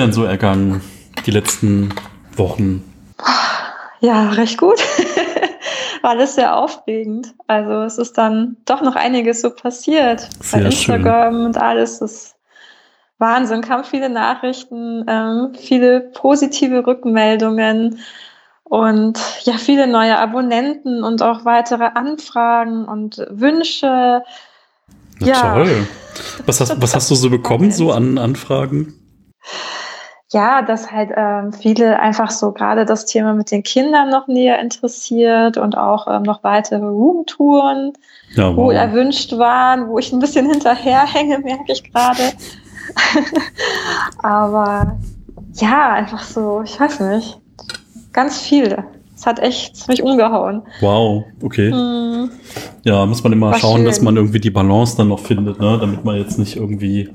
[0.00, 0.80] denn so ergangen
[1.26, 1.94] die letzten
[2.36, 2.82] Wochen?
[4.00, 4.78] Ja, recht gut.
[6.02, 7.34] War alles sehr aufregend.
[7.46, 10.28] Also es ist dann doch noch einiges so passiert.
[10.40, 11.44] Sehr Bei Instagram schön.
[11.46, 11.98] und alles.
[11.98, 12.36] Das ist
[13.18, 13.60] Wahnsinn.
[13.60, 17.98] Kamen viele Nachrichten, ähm, viele positive Rückmeldungen
[18.64, 24.22] und ja, viele neue Abonnenten und auch weitere Anfragen und Wünsche.
[25.18, 25.52] Na Ja.
[25.54, 25.86] toll.
[26.46, 28.94] Was hast, was hast du so bekommen, so an Anfragen?
[30.32, 34.60] Ja, dass halt ähm, viele einfach so gerade das Thema mit den Kindern noch näher
[34.60, 37.92] interessiert und auch ähm, noch weitere Roomtouren
[38.36, 38.80] Ja, wohl wow.
[38.80, 42.22] erwünscht waren, wo ich ein bisschen hinterherhänge, merke ich gerade.
[44.22, 44.96] Aber
[45.54, 47.38] ja, einfach so, ich weiß nicht,
[48.12, 48.84] ganz viel.
[49.16, 50.62] Es hat echt mich umgehauen.
[50.80, 51.70] Wow, okay.
[51.72, 52.30] Hm,
[52.84, 54.04] Ja, muss man immer War schauen, dass schön.
[54.06, 55.76] man irgendwie die Balance dann noch findet, ne?
[55.78, 57.10] damit man jetzt nicht irgendwie,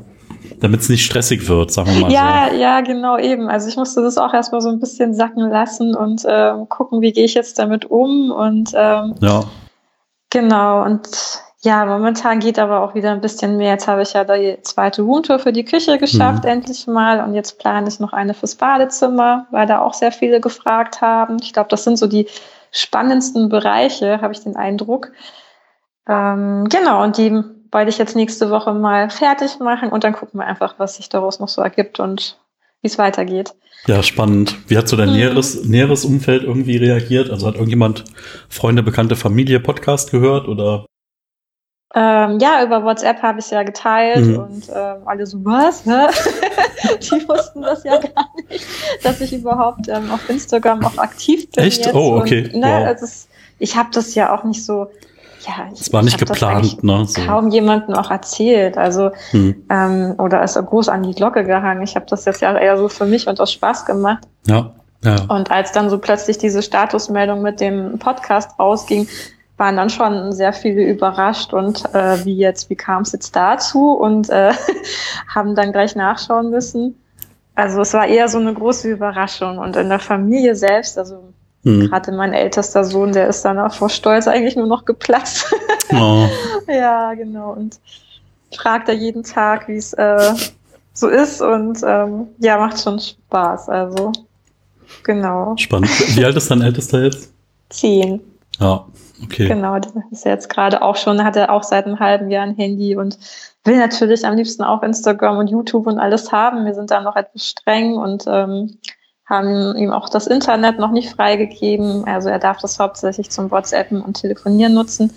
[0.65, 3.49] damit es nicht stressig wird, sagen wir mal ja, ja, genau eben.
[3.49, 7.13] Also ich musste das auch erstmal so ein bisschen sacken lassen und ähm, gucken, wie
[7.13, 9.25] gehe ich jetzt damit um und ähm, so.
[9.25, 9.43] Ja,
[10.31, 11.07] Genau, und
[11.61, 13.71] ja, momentan geht aber auch wieder ein bisschen mehr.
[13.73, 16.49] Jetzt habe ich ja die zweite Roomtour für die Küche geschafft, Mhm.
[16.49, 17.23] endlich mal.
[17.23, 21.37] Und jetzt plane ich noch eine fürs Badezimmer, weil da auch sehr viele gefragt haben.
[21.41, 22.27] Ich glaube, das sind so die
[22.71, 25.11] spannendsten Bereiche, habe ich den Eindruck.
[26.07, 27.41] Ähm, genau, und die
[27.75, 31.09] wollte ich jetzt nächste Woche mal fertig machen und dann gucken wir einfach, was sich
[31.09, 32.39] daraus noch so ergibt und
[32.81, 33.53] wie es weitergeht.
[33.87, 34.55] ja, spannend.
[34.67, 35.15] Wie hat so dein Mhm.
[35.15, 37.29] näheres, näheres Umfeld irgendwie reagiert?
[37.29, 38.05] Also hat irgendjemand
[38.49, 40.85] Freunde, Bekannte, Familie Podcast gehört oder?
[41.93, 44.37] Ähm, ja, über WhatsApp habe ich es ja geteilt Mhm.
[44.37, 45.85] und ähm, alle so, was?
[45.85, 46.07] Hä?
[46.99, 48.65] Die wussten das ja gar nicht,
[49.03, 51.63] dass ich überhaupt ähm, auf Instagram auch aktiv bin.
[51.65, 51.85] Echt?
[51.85, 51.95] Jetzt.
[51.95, 52.45] Oh, okay.
[52.53, 52.87] Und, ne, Wow.
[52.87, 53.27] also es,
[53.59, 54.87] ich habe das ja auch nicht so,
[55.45, 57.05] ja, ich, Es war nicht geplant, ne?
[57.05, 57.21] So.
[57.21, 58.77] kaum jemandem auch erzählt.
[58.77, 59.55] Also, Hm.
[59.69, 61.81] ähm, oder ist groß an die Glocke gehangen.
[61.83, 64.23] Ich habe das jetzt ja eher so für mich und aus Spaß gemacht.
[64.47, 64.71] Ja,
[65.03, 65.15] ja.
[65.27, 69.07] Und als dann so plötzlich diese Statusmeldung mit dem Podcast rausging,
[69.57, 73.91] waren dann schon sehr viele überrascht und äh, wie jetzt, wie kam es jetzt dazu
[73.93, 74.51] und äh,
[75.33, 76.99] haben dann gleich nachschauen müssen.
[77.55, 81.23] Also es war eher so eine große Überraschung und in der Familie selbst, also
[81.65, 81.89] Hm.
[81.89, 85.53] gerade mein ältester Sohn, der ist dann auch vor Stolz eigentlich nur noch geplatzt.
[85.91, 86.27] Oh,
[86.67, 87.79] ja, genau und
[88.55, 90.33] fragt er jeden Tag, wie es äh,
[90.93, 93.69] so ist und ähm, ja, macht schon Spaß.
[93.69, 94.11] Also
[95.03, 95.55] genau.
[95.57, 95.89] spannend.
[96.15, 97.33] Wie alt ist dein Ältester jetzt?
[97.69, 98.21] Zehn.
[98.59, 98.85] Ja,
[99.23, 99.47] okay.
[99.47, 102.55] Genau, der ist jetzt gerade auch schon, hat er auch seit einem halben Jahr ein
[102.55, 103.17] Handy und
[103.63, 106.65] will natürlich am liebsten auch Instagram und YouTube und alles haben.
[106.65, 108.77] Wir sind da noch etwas streng und ähm,
[109.25, 112.05] haben ihm auch das Internet noch nicht freigegeben.
[112.05, 115.11] Also er darf das hauptsächlich zum WhatsAppen und Telefonieren nutzen.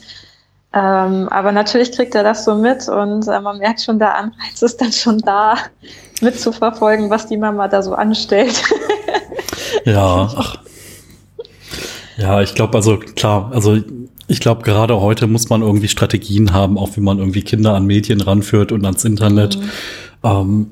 [0.73, 4.61] Ähm, aber natürlich kriegt er das so mit und äh, man merkt schon, der Anreiz
[4.61, 5.57] ist dann schon da,
[6.21, 8.63] mitzuverfolgen, was die Mama da so anstellt.
[9.85, 10.59] Ja, ach.
[12.17, 13.79] Ja, ich glaube, also klar, also
[14.27, 17.87] ich glaube, gerade heute muss man irgendwie Strategien haben, auch wie man irgendwie Kinder an
[17.87, 19.59] Medien ranführt und ans Internet.
[19.59, 19.71] Mhm.
[20.25, 20.67] Ähm,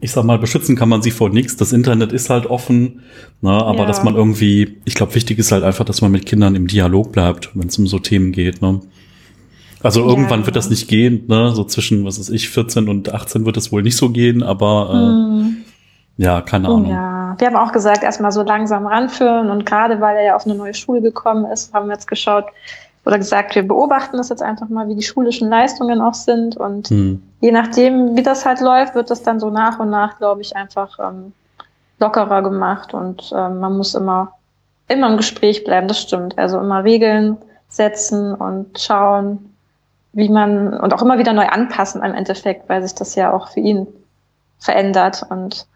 [0.00, 1.56] ich sag mal, beschützen kann man sie vor nichts.
[1.56, 3.00] Das Internet ist halt offen,
[3.40, 3.86] ne, aber Ja.
[3.86, 7.12] dass man irgendwie, ich glaube, wichtig ist halt einfach, dass man mit Kindern im Dialog
[7.12, 8.60] bleibt, wenn es um so Themen geht.
[8.60, 8.80] Ne?
[9.82, 10.54] Also Ja, irgendwann wird genau.
[10.56, 11.52] das nicht gehen, ne?
[11.54, 14.90] So zwischen, was weiß ich, 14 und 18 wird es wohl nicht so gehen, aber
[14.92, 15.56] äh, Mhm.
[16.18, 16.90] ja, keine Ahnung.
[16.90, 20.44] ja, wir haben auch gesagt, erstmal so langsam ranführen und gerade weil er ja auf
[20.46, 22.44] eine neue Schule gekommen ist, haben wir jetzt geschaut
[23.06, 26.88] oder gesagt, wir beobachten das jetzt einfach mal, wie die schulischen Leistungen auch sind und
[26.88, 27.22] Hm.
[27.40, 30.56] je nachdem, wie das halt läuft, wird das dann so nach und nach, glaube ich,
[30.56, 31.32] einfach ähm,
[32.00, 34.32] lockerer gemacht und ähm, man muss immer,
[34.88, 36.36] immer im Gespräch bleiben, das stimmt.
[36.36, 37.36] Also immer Regeln
[37.68, 39.54] setzen und schauen,
[40.12, 43.50] wie man und auch immer wieder neu anpassen im Endeffekt, weil sich das ja auch
[43.50, 43.86] für ihn
[44.58, 45.66] verändert und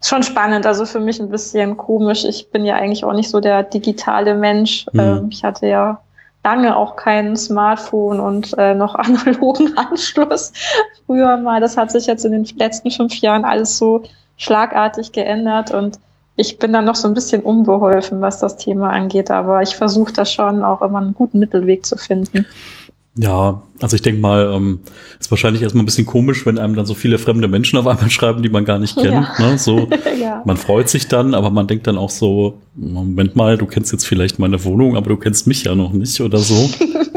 [0.00, 2.24] ist schon spannend, also für mich ein bisschen komisch.
[2.24, 4.86] Ich bin ja eigentlich auch nicht so der digitale Mensch.
[4.92, 5.00] Mhm.
[5.00, 6.00] Ähm, ich hatte ja
[6.42, 10.52] lange auch kein Smartphone und äh, noch analogen Anschluss
[11.06, 11.60] früher mal.
[11.60, 14.02] Das hat sich jetzt in den letzten fünf Jahren alles so
[14.36, 15.98] schlagartig geändert und
[16.36, 20.12] ich bin dann noch so ein bisschen unbeholfen, was das Thema angeht, aber ich versuche
[20.14, 22.46] da schon auch immer einen guten Mittelweg zu finden.
[23.16, 24.80] Ja, also ich denke mal, ähm,
[25.18, 28.08] ist wahrscheinlich erstmal ein bisschen komisch, wenn einem dann so viele fremde Menschen auf einmal
[28.10, 29.26] schreiben, die man gar nicht kennt.
[29.38, 29.58] Ne?
[29.58, 29.88] So,
[30.20, 30.42] ja.
[30.44, 34.06] man freut sich dann, aber man denkt dann auch so, Moment mal, du kennst jetzt
[34.06, 36.70] vielleicht meine Wohnung, aber du kennst mich ja noch nicht oder so.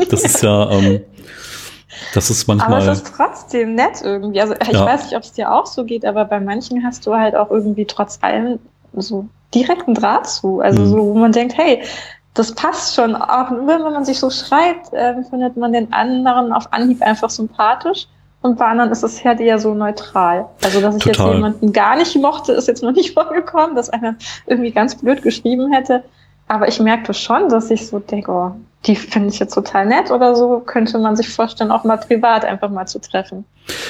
[0.09, 1.01] Das ist ja, ähm,
[2.15, 2.89] das ist Aber manchmal.
[2.89, 4.41] es ist trotzdem nett irgendwie.
[4.41, 4.85] Also ich Ja.
[4.85, 7.51] weiß nicht, ob es dir auch so geht, aber bei manchen hast du halt auch
[7.51, 8.57] irgendwie trotz allem
[8.95, 10.59] so direkten Draht zu.
[10.59, 10.87] Also Mhm.
[10.87, 11.83] so, wo man denkt, hey,
[12.33, 13.15] das passt schon.
[13.15, 18.07] Auch wenn man sich so schreibt, ähm, findet man den anderen auf Anhieb einfach sympathisch.
[18.41, 20.49] und bei anderen ist es halt eher so neutral.
[20.63, 21.27] Also, dass ich Total.
[21.27, 24.15] jetzt jemanden gar nicht mochte, ist jetzt noch nicht vorgekommen, dass einer
[24.47, 26.03] irgendwie ganz blöd geschrieben hätte.
[26.47, 28.51] Aber ich merkte schon, dass ich so denke, oh,
[28.85, 32.43] die finde ich jetzt total nett oder so, könnte man sich vorstellen, auch mal privat
[32.43, 33.45] einfach mal zu treffen.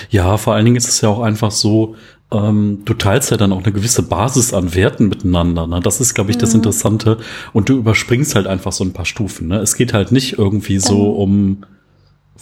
[0.10, 1.96] Ja, vor allen Dingen ist es ja auch einfach so,
[2.32, 5.66] ähm, du teilst ja dann auch eine gewisse Basis an Werten miteinander.
[5.66, 5.80] Ne?
[5.80, 6.58] Das ist, glaube ich, das Mhm.
[6.58, 7.18] Interessante.
[7.54, 9.48] Und du überspringst halt einfach so ein paar Stufen.
[9.48, 9.58] Ne?
[9.60, 11.18] Es geht halt nicht irgendwie so Mhm.
[11.20, 11.58] um,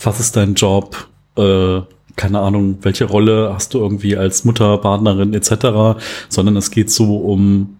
[0.02, 1.08] was ist dein Job,
[1.38, 1.82] äh,
[2.18, 5.98] keine Ahnung, welche Rolle hast du irgendwie als Mutter, Partnerin etc.,
[6.28, 7.78] sondern es geht so um,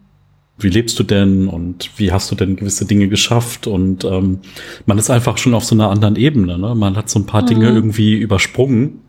[0.64, 4.40] wie lebst du denn und wie hast du denn gewisse Dinge geschafft und ähm,
[4.86, 6.58] man ist einfach schon auf so einer anderen Ebene.
[6.58, 6.76] Ne?
[6.76, 7.76] Man hat so ein paar Dinge Mhm.
[7.76, 9.00] irgendwie übersprungen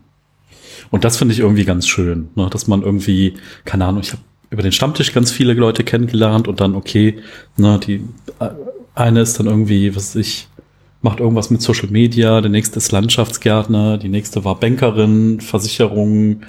[0.91, 2.49] und das finde ich irgendwie ganz schön, ne?
[2.51, 3.33] dass man irgendwie,
[3.65, 7.17] keine Ahnung, ich habe über den Stammtisch ganz viele Leute kennengelernt und dann, okay,
[7.57, 8.03] ne, die
[8.39, 8.49] äh,
[8.93, 10.47] eine ist dann irgendwie, was weiß ich,
[11.03, 16.41] macht irgendwas mit Social Media, der nächste ist Landschaftsgärtner, die nächste war Bankerin, Versicherung,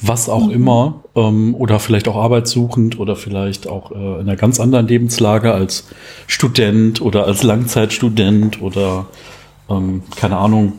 [0.00, 0.52] was auch Mhm.
[0.52, 5.52] immer, ähm, oder vielleicht auch arbeitssuchend oder vielleicht auch äh, in einer ganz anderen Lebenslage
[5.52, 5.88] als
[6.26, 9.06] Student oder als Langzeitstudent oder
[9.68, 10.72] ähm, keine Ahnung,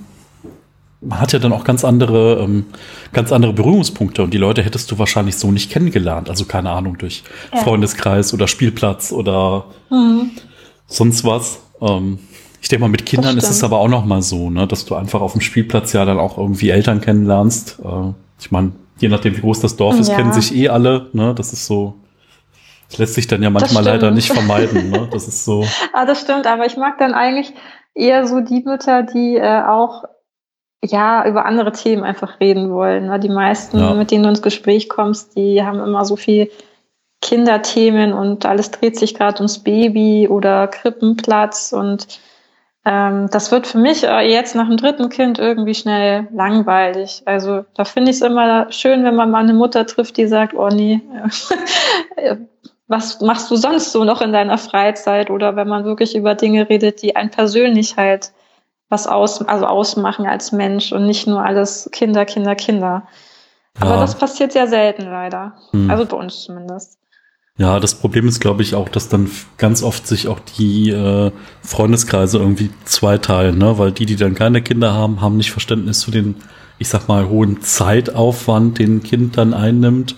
[1.01, 2.65] man hat ja dann auch ganz andere, ähm,
[3.13, 6.29] ganz andere Berührungspunkte und die Leute hättest du wahrscheinlich so nicht kennengelernt.
[6.29, 7.23] Also keine Ahnung, durch
[7.53, 7.59] Ja.
[7.59, 10.31] Freundeskreis oder Spielplatz oder Mhm.
[10.87, 11.59] sonst was.
[11.79, 12.17] Ähm,
[12.61, 14.95] ich denke mal, mit Kindern ist es aber auch noch mal so, ne, dass du
[14.95, 17.79] einfach auf dem Spielplatz ja dann auch irgendwie Eltern kennenlernst.
[17.83, 20.15] Äh, ich meine, je nachdem, wie groß das Dorf ist, Ja.
[20.15, 21.07] kennen sich eh alle.
[21.13, 21.95] Ne, das ist so.
[22.89, 24.89] Das lässt sich dann ja manchmal leider nicht vermeiden.
[24.89, 25.07] Ne?
[25.11, 25.65] Das ist so.
[25.93, 27.53] Ah, das stimmt, aber ich mag dann eigentlich
[27.93, 30.05] eher so die Mütter, die äh, auch
[30.83, 33.07] ja über andere Themen einfach reden wollen.
[33.07, 33.19] Ne?
[33.19, 33.93] Die meisten, Ja.
[33.93, 36.49] mit denen du ins Gespräch kommst, die haben immer so viel
[37.21, 42.07] Kinderthemen und alles dreht sich gerade ums Baby oder Krippenplatz und
[42.85, 47.21] ähm, das wird für mich äh, jetzt nach dem dritten Kind irgendwie schnell langweilig.
[47.25, 50.53] Also da finde ich es immer schön, wenn man mal eine Mutter trifft, die sagt,
[50.53, 51.01] oh nee,
[52.15, 52.37] äh,
[52.87, 55.29] was machst du sonst so noch in deiner Freizeit?
[55.29, 58.31] Oder wenn man wirklich über Dinge redet, die einen persönlich halt
[58.89, 63.03] was aus, also ausmachen als Mensch und nicht nur alles Kinder, Kinder, Kinder.
[63.79, 64.01] Aber Ja.
[64.01, 65.53] das passiert sehr selten leider.
[65.71, 65.91] Hm.
[65.91, 66.97] Also bei uns zumindest.
[67.59, 71.29] Ja, das Problem ist, glaube ich, auch, dass dann ganz oft sich auch die äh,
[71.61, 73.77] Freundeskreise irgendwie zweiteilen, ne?
[73.77, 76.35] Weil die, die dann keine Kinder haben, haben nicht Verständnis für den,
[76.77, 80.15] ich sag mal, hohen Zeitaufwand, den ein Kind dann einnimmt,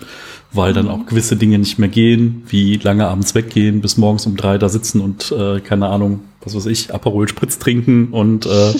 [0.52, 4.36] weil dann auch gewisse Dinge nicht mehr gehen, wie lange abends weggehen, bis morgens um
[4.36, 8.72] drei da sitzen und äh, keine Ahnung, was weiß ich, Aperol Spritz trinken und äh,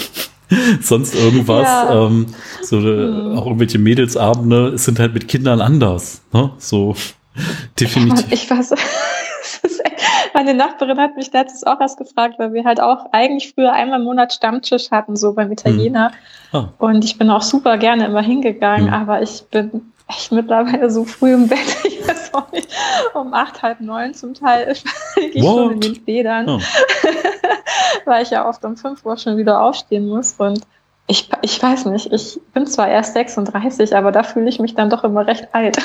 [0.80, 1.64] sonst irgendwas.
[1.64, 2.06] Ja.
[2.06, 2.26] Ähm,
[2.62, 3.38] so äh, Mhm.
[3.38, 6.52] auch irgendwelche Mädelsabende, es sind halt mit Kindern anders, ne?
[6.58, 6.94] So
[7.80, 8.30] definitiv.
[8.32, 8.74] Ich weiß,
[10.34, 13.98] meine Nachbarin hat mich letztens auch erst gefragt, weil wir halt auch eigentlich früher einmal
[13.98, 16.12] im Monat Stammtisch hatten, so beim Italiener.
[16.52, 16.68] Ah.
[16.78, 18.92] Und ich bin auch super gerne immer hingegangen, Mhm.
[18.94, 21.58] aber ich bin echt mittlerweile so früh im Bett.
[22.04, 22.68] Ich weiß auch nicht,
[23.14, 24.74] um acht, halb neun zum Teil
[25.16, 26.60] liege ich schon in den Federn, Oh.
[28.04, 30.34] weil ich ja oft um fünf Uhr schon wieder aufstehen muss.
[30.38, 30.60] Und
[31.06, 34.88] ich, ich weiß nicht, ich bin zwar erst 36, aber da fühle ich mich dann
[34.88, 35.78] doch immer recht alt.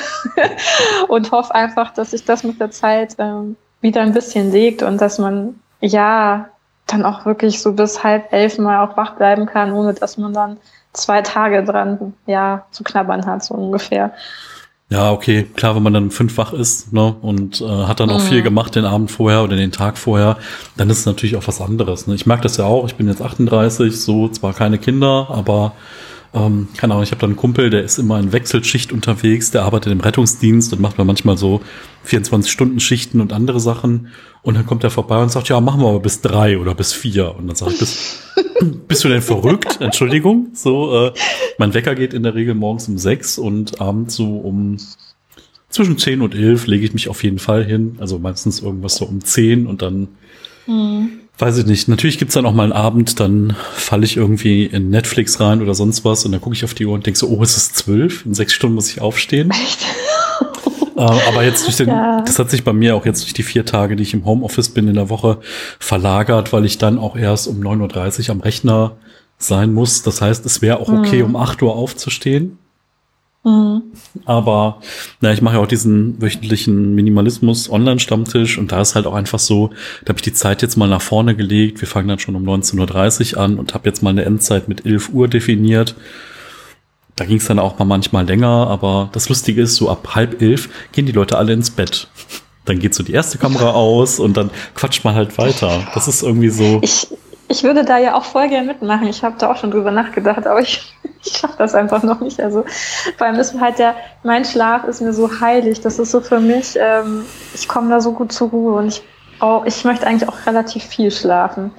[1.08, 5.00] und hoffe einfach, dass sich das mit der Zeit ähm, wieder ein bisschen legt und
[5.00, 6.48] dass man ja
[6.86, 10.32] dann auch wirklich so bis halb elf mal auch wach bleiben kann, ohne dass man
[10.32, 10.56] dann
[10.92, 14.12] zwei Tage dran ja zu knabbern hat, so ungefähr.
[14.92, 18.10] Ja, okay, klar, wenn man dann um fünf wach ist ne, und äh, hat dann
[18.10, 18.26] auch Mhm.
[18.26, 20.36] viel gemacht den Abend vorher oder den Tag vorher,
[20.76, 22.08] dann ist es natürlich auch was anderes.
[22.08, 22.16] Ne?
[22.16, 25.72] Ich mag das ja auch, ich bin jetzt 38, so zwar keine Kinder, aber
[26.32, 29.62] ähm, keine Ahnung, ich habe da einen Kumpel, der ist immer in Wechselschicht unterwegs, der
[29.62, 31.60] arbeitet im Rettungsdienst und macht mal manchmal so
[32.06, 34.08] 24-Stunden-Schichten und andere Sachen.
[34.42, 36.92] Und dann kommt er vorbei und sagt, ja, machen wir aber bis drei oder bis
[36.92, 37.34] vier.
[37.34, 38.22] Und dann sage ich, bist,
[38.88, 39.80] bist du denn verrückt?
[39.80, 40.50] Entschuldigung.
[40.54, 41.12] So, äh,
[41.58, 44.76] mein Wecker geht in der Regel morgens um sechs und abends so um
[45.68, 47.96] zwischen zehn und elf lege ich mich auf jeden Fall hin.
[48.00, 50.08] Also meistens irgendwas so um zehn und dann
[50.70, 51.20] Hm.
[51.40, 51.88] Weiß ich nicht.
[51.88, 55.74] Natürlich gibt's dann auch mal einen Abend, dann falle ich irgendwie in Netflix rein oder
[55.74, 57.76] sonst was und dann gucke ich auf die Uhr und denke so, oh, es ist
[57.76, 59.50] zwölf, in sechs Stunden muss ich aufstehen.
[59.62, 59.80] Echt?
[60.96, 62.20] Äh, aber jetzt durch den, Ja.
[62.20, 64.68] das hat sich bei mir auch jetzt durch die vier Tage, die ich im Homeoffice
[64.68, 65.38] bin in der Woche,
[65.78, 68.96] verlagert, weil ich dann auch erst um 9.30 Uhr am Rechner
[69.38, 70.02] sein muss.
[70.02, 71.34] Das heißt, es wäre auch okay, Mhm.
[71.34, 72.58] um 8 Uhr aufzustehen.
[73.42, 73.82] Hm.
[74.26, 74.80] Aber
[75.20, 79.70] na, ich mache ja auch diesen wöchentlichen Minimalismus-Online-Stammtisch und da ist halt auch einfach so,
[80.04, 81.80] da habe ich die Zeit jetzt mal nach vorne gelegt.
[81.80, 84.84] Wir fangen dann schon um 19.30 Uhr an und habe jetzt mal eine Endzeit mit
[84.84, 85.94] 11 Uhr definiert.
[87.16, 90.40] Da ging es dann auch mal manchmal länger, aber das Lustige ist, so ab halb
[90.42, 92.08] elf gehen die Leute alle ins Bett.
[92.66, 95.88] Dann geht so die erste Kamera aus und dann quatscht man halt weiter.
[95.94, 96.80] Das ist irgendwie so.
[96.82, 97.08] Ich,
[97.50, 99.08] ich würde da ja auch voll gern mitmachen.
[99.08, 102.40] Ich habe da auch schon drüber nachgedacht, aber ich, ich schaffe das einfach noch nicht.
[102.40, 102.64] Also
[103.18, 105.80] vor allem ist halt der, mein Schlaf ist mir so heilig.
[105.80, 109.02] Das ist so für mich, ähm, ich komme da so gut zur Ruhe und ich,
[109.40, 111.72] oh, ich möchte eigentlich auch relativ viel schlafen.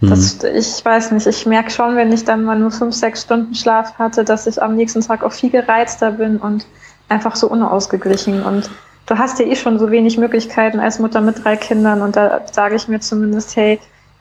[0.00, 0.48] Das, mhm.
[0.54, 3.98] ich weiß nicht, ich merke schon, wenn ich dann mal nur fünf, sechs Stunden Schlaf
[3.98, 6.66] hatte, dass ich am nächsten Tag auch viel gereizter bin und
[7.10, 8.42] einfach so unausgeglichen.
[8.42, 8.70] Und
[9.04, 12.00] du hast ja eh schon so wenig Möglichkeiten als Mutter mit drei Kindern.
[12.00, 13.78] Und da sage ich mir zumindest, hey,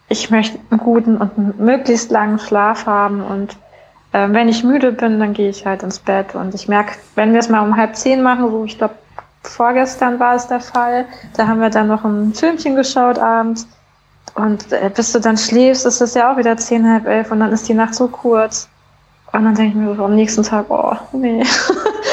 [0.10, 3.22] ich möchte einen guten und einen möglichst langen Schlaf haben.
[3.22, 3.58] Und
[4.14, 6.36] äh, wenn ich müde bin, dann gehe ich halt ins Bett.
[6.36, 8.96] Und ich merke, wenn wir es mal um halb zehn machen, so ich glaube,
[9.44, 13.68] vorgestern war es der Fall, da haben wir dann noch ein Filmchen geschaut abends.
[14.36, 17.40] Und äh, bis du dann schläfst, ist es ja auch wieder zehn, halb elf und
[17.40, 18.70] dann ist die Nacht so kurz.
[19.34, 21.44] Und dann denke ich mir so am nächsten Tag, oh, nee.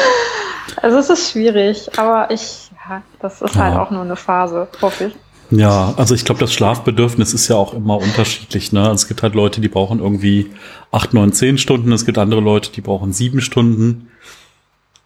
[0.83, 4.69] also es ist schwierig, aber ich, ja, das ist halt halt auch nur eine Phase,
[4.81, 5.17] hoffe ich.
[5.51, 8.73] Ja, also ich glaube, das Schlafbedürfnis ist ja auch immer unterschiedlich.
[8.73, 8.81] Ne?
[8.81, 10.51] Also es gibt halt Leute, die brauchen irgendwie
[10.91, 11.93] acht, neun, zehn Stunden.
[11.93, 14.09] Es gibt andere Leute, die brauchen sieben Stunden.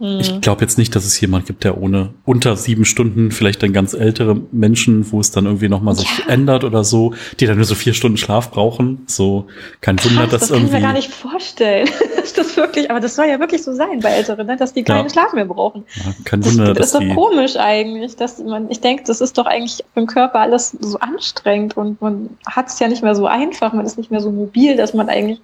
[0.00, 0.40] Ich mhm.
[0.40, 3.94] glaube jetzt nicht, dass es jemand gibt, der ohne unter sieben Stunden, vielleicht dann ganz
[3.94, 6.32] ältere Menschen, wo es dann irgendwie nochmal sich ja.
[6.32, 9.02] ändert oder so, die dann nur so vier Stunden Schlaf brauchen.
[9.06, 9.46] So
[9.80, 10.72] kein Wunder, dass das irgendwie.
[10.72, 11.88] Das kann ich mir gar nicht vorstellen.
[12.38, 14.56] das wirklich, aber das soll ja wirklich so sein bei Älteren, ne?
[14.56, 15.10] dass die keinen ja.
[15.10, 15.84] Schlaf mehr brauchen.
[15.96, 19.36] Ja, kein Wunder, das, das ist doch komisch eigentlich, dass man, ich denke, das ist
[19.36, 23.26] doch eigentlich im Körper alles so anstrengend und man hat es ja nicht mehr so
[23.26, 25.40] einfach, man ist nicht mehr so mobil, dass man eigentlich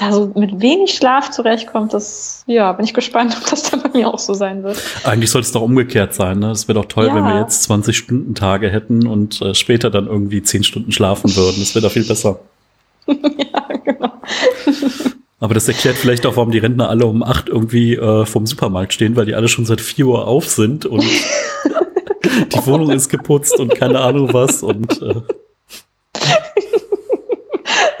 [0.00, 3.90] da so mit wenig Schlaf zurechtkommt, das, ja, bin ich gespannt, ob das dann bei
[3.90, 4.82] mir auch so sein wird.
[5.04, 6.50] Eigentlich sollte es doch umgekehrt sein, ne?
[6.50, 7.14] Es wäre doch toll, ja.
[7.14, 11.34] wenn wir jetzt 20 Stunden Tage hätten und äh, später dann irgendwie 10 Stunden schlafen
[11.36, 11.56] würden.
[11.60, 12.40] Das wäre doch viel besser.
[13.06, 14.12] ja, genau.
[15.40, 18.92] Aber das erklärt vielleicht auch, warum die Rentner alle um 8 irgendwie äh, vom Supermarkt
[18.92, 23.58] stehen, weil die alle schon seit 4 Uhr auf sind und die Wohnung ist geputzt
[23.58, 25.14] und keine Ahnung was und äh,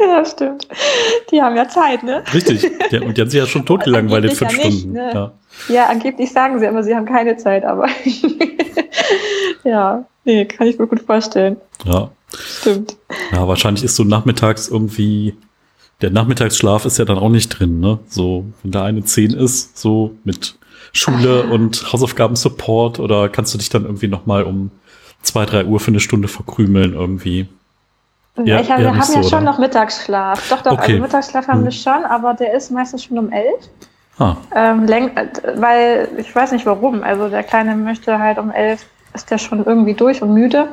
[0.08, 0.68] ja, stimmt.
[1.30, 2.22] Die haben ja Zeit, ne?
[2.32, 2.70] Richtig.
[2.90, 4.92] Die, und die haben sich ja schon totgelangweilt in fünf ja nicht, Stunden.
[4.92, 5.10] Ne?
[5.12, 5.32] Ja.
[5.68, 7.88] ja, angeblich sagen sie immer, sie haben keine Zeit, aber
[9.64, 11.56] ja, nee, kann ich mir gut vorstellen.
[11.84, 12.10] Ja.
[12.32, 12.96] Stimmt.
[13.32, 15.34] Ja, wahrscheinlich ist so nachmittags irgendwie,
[16.00, 17.98] der Nachmittagsschlaf ist ja dann auch nicht drin, ne?
[18.06, 20.56] So, wenn da eine 10 ist, so mit
[20.92, 21.52] Schule ah.
[21.52, 24.70] und Hausaufgaben-Support oder kannst du dich dann irgendwie nochmal um
[25.22, 27.48] zwei, drei Uhr für eine Stunde verkrümeln irgendwie?
[28.36, 29.52] Ja, ich hab, wir haben so, ja schon oder?
[29.52, 30.48] noch Mittagsschlaf.
[30.48, 30.92] Doch, doch, also okay.
[30.92, 31.64] also Mittagsschlaf haben hm.
[31.64, 33.68] wir schon, aber der ist meistens schon um elf.
[34.18, 34.36] Ah.
[34.54, 37.02] Ähm, weil ich weiß nicht warum.
[37.02, 40.68] Also der Kleine möchte halt um elf, ist der schon irgendwie durch und müde.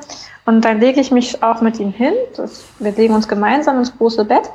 [0.45, 2.13] Und dann lege ich mich auch mit ihm hin.
[2.35, 4.49] Das, wir legen uns gemeinsam ins große Bett.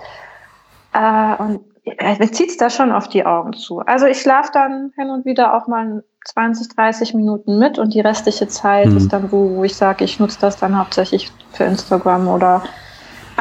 [0.94, 3.80] Äh, und er zieht es da schon auf die Augen zu.
[3.80, 8.00] Also ich schlafe dann hin und wieder auch mal 20, 30 Minuten mit und die
[8.00, 8.96] restliche Zeit mhm.
[8.96, 12.62] ist dann, wo, wo ich sage, ich nutze das dann hauptsächlich für Instagram oder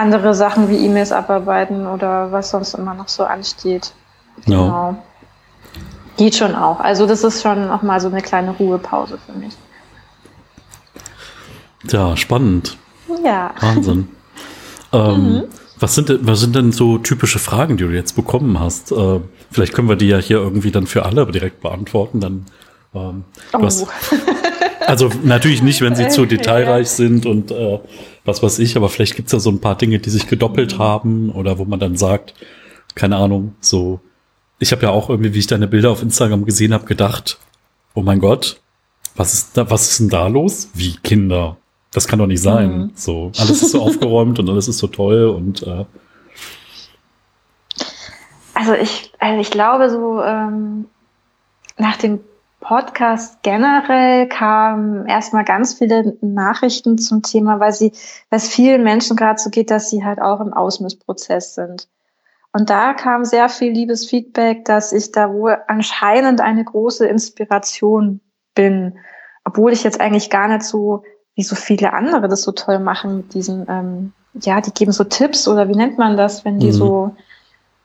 [0.01, 3.93] andere Sachen wie E-Mails abarbeiten oder was sonst immer noch so ansteht.
[4.45, 4.65] Genau.
[4.65, 4.97] Ja.
[6.17, 6.79] Geht schon auch.
[6.79, 9.53] Also das ist schon auch mal so eine kleine Ruhepause für mich.
[11.89, 12.77] Ja, spannend.
[13.23, 13.51] Ja.
[13.59, 14.09] Wahnsinn.
[14.93, 15.43] ähm, mhm.
[15.79, 18.91] was, sind, was sind denn so typische Fragen, die du jetzt bekommen hast?
[18.91, 19.19] Äh,
[19.51, 22.19] vielleicht können wir die ja hier irgendwie dann für alle direkt beantworten.
[22.19, 22.45] Dann,
[22.93, 23.61] ähm, oh.
[23.61, 23.87] hast,
[24.85, 27.79] also natürlich nicht, wenn sie zu detailreich sind und äh,
[28.25, 31.31] was weiß ich, aber vielleicht gibt's ja so ein paar Dinge, die sich gedoppelt haben
[31.31, 32.33] oder wo man dann sagt,
[32.95, 33.99] keine Ahnung, so.
[34.59, 37.39] Ich habe ja auch irgendwie, wie ich deine Bilder auf Instagram gesehen habe, gedacht,
[37.95, 38.61] oh mein Gott,
[39.15, 40.69] was ist da, was ist denn da los?
[40.75, 41.57] Wie Kinder?
[41.91, 42.77] Das kann doch nicht sein.
[42.77, 42.91] Mhm.
[42.93, 45.85] So, alles ist so aufgeräumt und alles ist so toll und äh,
[48.53, 50.85] also ich, also ich glaube so ähm,
[51.77, 52.19] nach dem
[52.61, 57.91] Podcast generell kamen erstmal ganz viele Nachrichten zum Thema, weil sie,
[58.29, 61.89] weil es vielen Menschen gerade so geht, dass sie halt auch im Ausmissprozess sind.
[62.53, 68.21] Und da kam sehr viel liebes Feedback, dass ich da wohl anscheinend eine große Inspiration
[68.53, 68.97] bin,
[69.43, 71.03] obwohl ich jetzt eigentlich gar nicht so,
[71.35, 75.03] wie so viele andere das so toll machen mit diesen, ähm, ja, die geben so
[75.03, 76.73] Tipps oder wie nennt man das, wenn die mhm.
[76.73, 77.15] so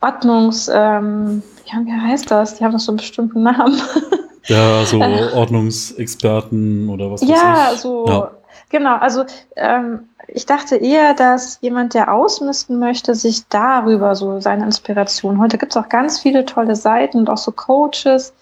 [0.02, 2.56] Ordnungs, ähm, ja, wie heißt das?
[2.56, 3.80] Die haben doch so einen bestimmten Namen.
[4.46, 7.80] Ja, so äh, Ordnungsexperten oder was Ja, ich.
[7.80, 8.30] so, ja.
[8.68, 8.96] genau.
[8.96, 9.24] Also
[9.56, 15.40] ähm, ich dachte eher, dass jemand, der ausmisten möchte, sich darüber so seine Inspiration.
[15.40, 18.32] Heute gibt es auch ganz viele tolle Seiten und auch so Coaches.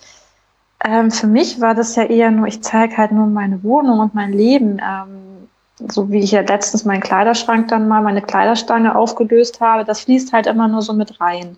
[0.85, 4.15] Ähm, für mich war das ja eher nur, ich zeige halt nur meine Wohnung und
[4.15, 4.81] mein Leben.
[4.83, 5.49] Ähm,
[5.89, 10.33] so wie ich ja letztens meinen Kleiderschrank dann mal, meine Kleiderstange aufgelöst habe, das fließt
[10.33, 11.57] halt immer nur so mit rein.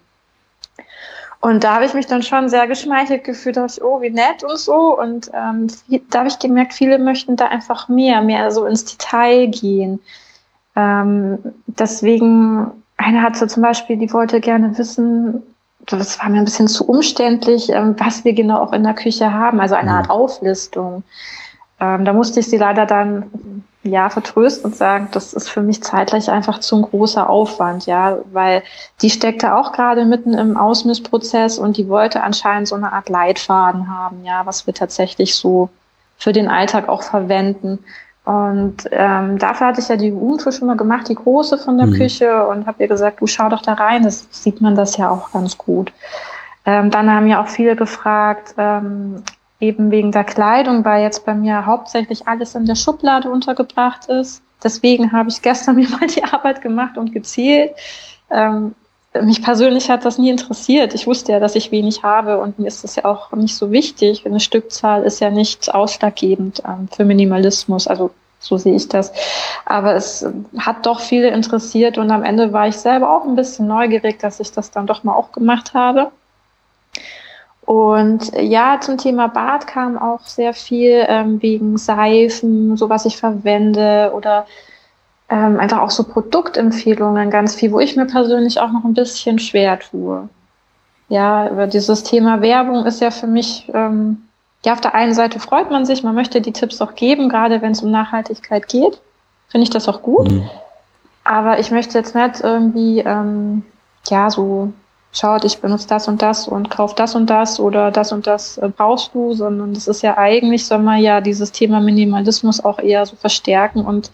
[1.40, 4.43] Und da habe ich mich dann schon sehr geschmeichelt gefühlt, dachte ich, oh, wie nett
[4.43, 4.99] und so.
[4.99, 5.69] Und ähm,
[6.11, 10.00] da habe ich gemerkt, viele möchten da einfach mehr, mehr so ins Detail gehen.
[10.75, 15.43] Ähm, deswegen eine hatte zum Beispiel, die wollte gerne wissen,
[15.87, 19.33] das war mir ein bisschen zu umständlich, ähm, was wir genau auch in der Küche
[19.33, 21.05] haben, also eine Art Auflistung.
[21.81, 25.83] Ähm, da musste ich sie leider dann ja vertrösten und sagen, das ist für mich
[25.83, 28.62] zeitlich einfach zu ein großer Aufwand, ja, weil
[29.02, 33.88] die steckte auch gerade mitten im Ausmissprozess und die wollte anscheinend so eine Art Leitfaden
[33.88, 35.71] haben, ja, was wir tatsächlich so
[36.19, 37.78] für den Alltag auch verwenden.
[38.25, 41.87] Und ähm, dafür hatte ich ja die UNFO schon mal gemacht, die große von der
[41.87, 41.93] mhm.
[41.93, 45.11] Küche, und habe ihr gesagt, du schau doch da rein, das sieht man das ja
[45.11, 45.93] auch ganz gut.
[46.64, 49.23] Ähm, dann haben ja auch viele gefragt, ähm,
[49.60, 54.42] eben wegen der Kleidung, weil jetzt bei mir hauptsächlich alles in der Schublade untergebracht ist.
[54.62, 57.72] Deswegen habe ich gestern mir mal die Arbeit gemacht und gezählt.
[58.30, 58.75] Ähm,
[59.22, 60.92] mich persönlich hat das nie interessiert.
[60.94, 63.70] Ich wusste ja, dass ich wenig habe und mir ist das ja auch nicht so
[63.70, 64.26] wichtig.
[64.26, 67.88] Eine Stückzahl ist ja nicht ausschlaggebend ähm, für Minimalismus.
[67.88, 69.12] Also so sehe ich das.
[69.64, 70.26] Aber es
[70.58, 74.40] hat doch viele interessiert und am Ende war ich selber auch ein bisschen neugierig, dass
[74.40, 76.10] ich das dann doch mal auch gemacht habe.
[77.66, 83.16] Und ja, zum Thema Bad kam auch sehr viel ähm, wegen Seifen, so was ich
[83.16, 84.46] verwende oder
[85.28, 89.40] ähm, einfach auch so Produktempfehlungen ganz viel, wo ich mir persönlich auch noch ein bisschen
[89.40, 90.28] schwer tue.
[91.08, 94.23] Ja, über dieses Thema Werbung ist ja für mich, ähm,
[94.64, 97.62] ja, auf der einen Seite freut man sich, man möchte die Tipps auch geben, gerade
[97.62, 99.00] wenn es um Nachhaltigkeit geht,
[99.49, 100.30] finde ich das auch gut.
[100.30, 100.49] Mhm.
[101.25, 103.64] Aber ich möchte jetzt nicht irgendwie, ähm,
[104.08, 104.73] ja, so,
[105.16, 108.56] schaut, ich benutze das und das und kauf das und das oder das und das
[108.58, 112.78] äh, brauchst du, sondern das ist ja eigentlich, soll man ja dieses Thema Minimalismus auch
[112.78, 114.11] eher so verstärken und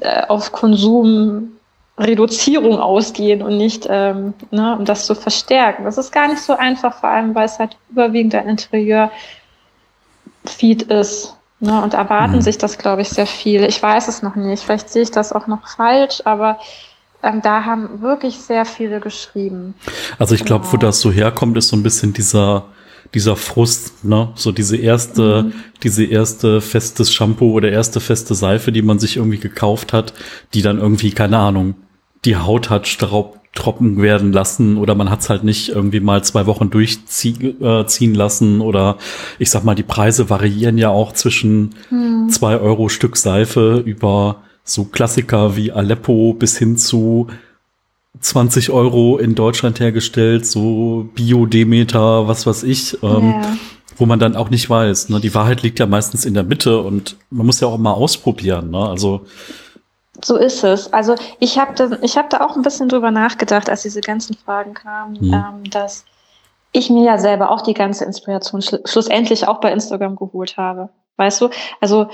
[0.00, 5.84] äh, auf Konsumreduzierung ausgehen und nicht, ähm, ne, um das zu verstärken.
[5.84, 11.36] Das ist gar nicht so einfach, vor allem weil es halt überwiegend ein Interieur-Feed ist.
[11.60, 12.42] Ne, und erwarten mhm.
[12.42, 13.68] sich das, glaube ich, sehr viele.
[13.68, 14.64] Ich weiß es noch nicht.
[14.64, 16.58] Vielleicht sehe ich das auch noch falsch, aber
[17.24, 19.74] ähm, da haben wirklich sehr viele geschrieben.
[20.18, 20.72] Also ich glaube, genau.
[20.74, 22.66] wo das so herkommt, ist so ein bisschen dieser
[23.14, 24.30] dieser Frust, ne?
[24.34, 25.52] So diese erste, mhm.
[25.82, 30.14] diese erste festes Shampoo oder erste feste Seife, die man sich irgendwie gekauft hat,
[30.52, 31.74] die dann irgendwie, keine Ahnung,
[32.24, 36.46] die Haut hat staubtrocken werden lassen oder man hat es halt nicht irgendwie mal zwei
[36.46, 38.96] Wochen durchziehen äh, lassen oder
[39.38, 42.30] ich sag mal, die Preise variieren ja auch zwischen mhm.
[42.30, 47.28] zwei Euro Stück Seife über so Klassiker wie Aleppo bis hin zu
[48.20, 53.56] 20 Euro in Deutschland hergestellt, so Bio-Demeter, was weiß ich, ähm, ja.
[53.96, 55.10] wo man dann auch nicht weiß.
[55.10, 55.20] Ne?
[55.20, 58.70] Die Wahrheit liegt ja meistens in der Mitte und man muss ja auch mal ausprobieren.
[58.70, 58.88] Ne?
[58.88, 59.26] Also
[60.22, 60.92] so ist es.
[60.92, 64.36] Also ich habe da, ich hab da auch ein bisschen drüber nachgedacht, als diese ganzen
[64.36, 65.34] Fragen kamen, mhm.
[65.34, 66.04] ähm, dass
[66.72, 70.88] ich mir ja selber auch die ganze Inspiration schl schlussendlich auch bei Instagram geholt habe.
[71.16, 71.50] Weißt du?
[71.80, 72.08] Also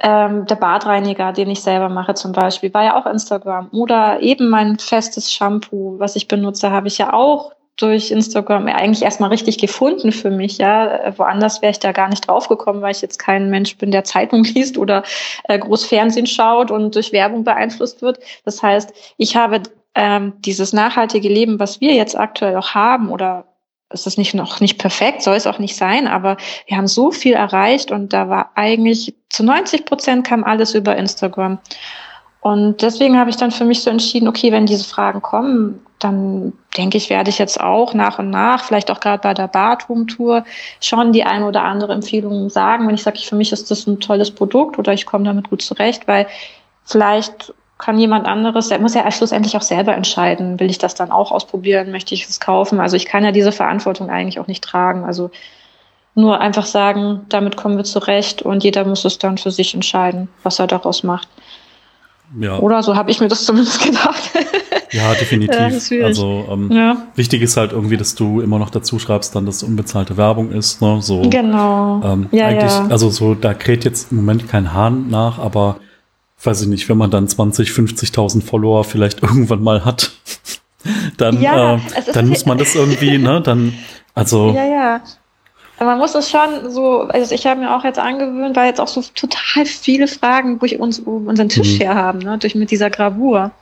[0.00, 3.68] ähm, der Badreiniger, den ich selber mache zum Beispiel, war ja auch Instagram.
[3.72, 9.02] Oder eben mein festes Shampoo, was ich benutze, habe ich ja auch durch Instagram eigentlich
[9.02, 10.58] erstmal richtig gefunden für mich.
[10.58, 14.04] Ja, woanders wäre ich da gar nicht draufgekommen, weil ich jetzt kein Mensch bin, der
[14.04, 15.02] Zeitung liest oder
[15.44, 18.18] äh, groß Fernsehen schaut und durch Werbung beeinflusst wird.
[18.44, 19.62] Das heißt, ich habe
[19.94, 23.47] ähm, dieses nachhaltige Leben, was wir jetzt aktuell auch haben oder
[23.90, 27.10] es ist nicht noch nicht perfekt, soll es auch nicht sein, aber wir haben so
[27.10, 31.58] viel erreicht und da war eigentlich zu 90 Prozent kam alles über Instagram.
[32.40, 36.52] Und deswegen habe ich dann für mich so entschieden, okay, wenn diese Fragen kommen, dann
[36.76, 40.44] denke ich, werde ich jetzt auch nach und nach, vielleicht auch gerade bei der Bartum-Tour,
[40.80, 43.98] schon die eine oder andere Empfehlung sagen, wenn ich sage, für mich ist das ein
[43.98, 46.28] tolles Produkt oder ich komme damit gut zurecht, weil
[46.84, 51.12] vielleicht kann jemand anderes, der muss ja schlussendlich auch selber entscheiden, will ich das dann
[51.12, 52.80] auch ausprobieren, möchte ich es kaufen.
[52.80, 55.04] Also ich kann ja diese Verantwortung eigentlich auch nicht tragen.
[55.04, 55.30] Also
[56.16, 60.28] nur einfach sagen, damit kommen wir zurecht und jeder muss es dann für sich entscheiden,
[60.42, 61.28] was er daraus macht.
[62.38, 62.58] Ja.
[62.58, 64.30] Oder so habe ich mir das zumindest gedacht.
[64.90, 65.90] Ja, definitiv.
[65.90, 66.96] Ja, also ähm, ja.
[67.14, 70.82] wichtig ist halt irgendwie, dass du immer noch dazu schreibst, dann, dass unbezahlte Werbung ist.
[70.82, 70.98] Ne?
[71.00, 72.00] So, genau.
[72.04, 72.86] Ähm, ja, eigentlich, ja.
[72.88, 75.76] also so, da kräht jetzt im Moment kein Hahn nach, aber
[76.42, 80.12] weiß ich nicht, wenn man dann 20, 50.000 Follower vielleicht irgendwann mal hat,
[81.16, 81.80] dann, ja, äh,
[82.12, 83.74] dann muss man das irgendwie, ne, dann,
[84.14, 84.52] also.
[84.52, 85.00] Ja, ja.
[85.80, 88.88] Man muss es schon so, also ich habe mir auch jetzt angewöhnt, weil jetzt auch
[88.88, 91.82] so total viele Fragen durch uns, unseren Tisch mhm.
[91.82, 93.52] her haben, ne, durch mit dieser Gravur.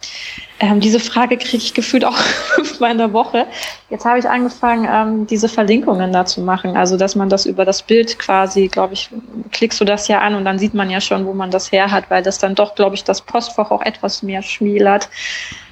[0.58, 2.16] Ähm, diese Frage kriege ich gefühlt auch
[2.54, 3.46] fünfmal in der Woche.
[3.90, 6.74] Jetzt habe ich angefangen, ähm, diese Verlinkungen da zu machen.
[6.76, 9.10] Also, dass man das über das Bild quasi, glaube ich,
[9.52, 11.90] klickst du das ja an und dann sieht man ja schon, wo man das her
[11.90, 15.10] hat, weil das dann doch, glaube ich, das Postfach auch etwas mehr schmälert.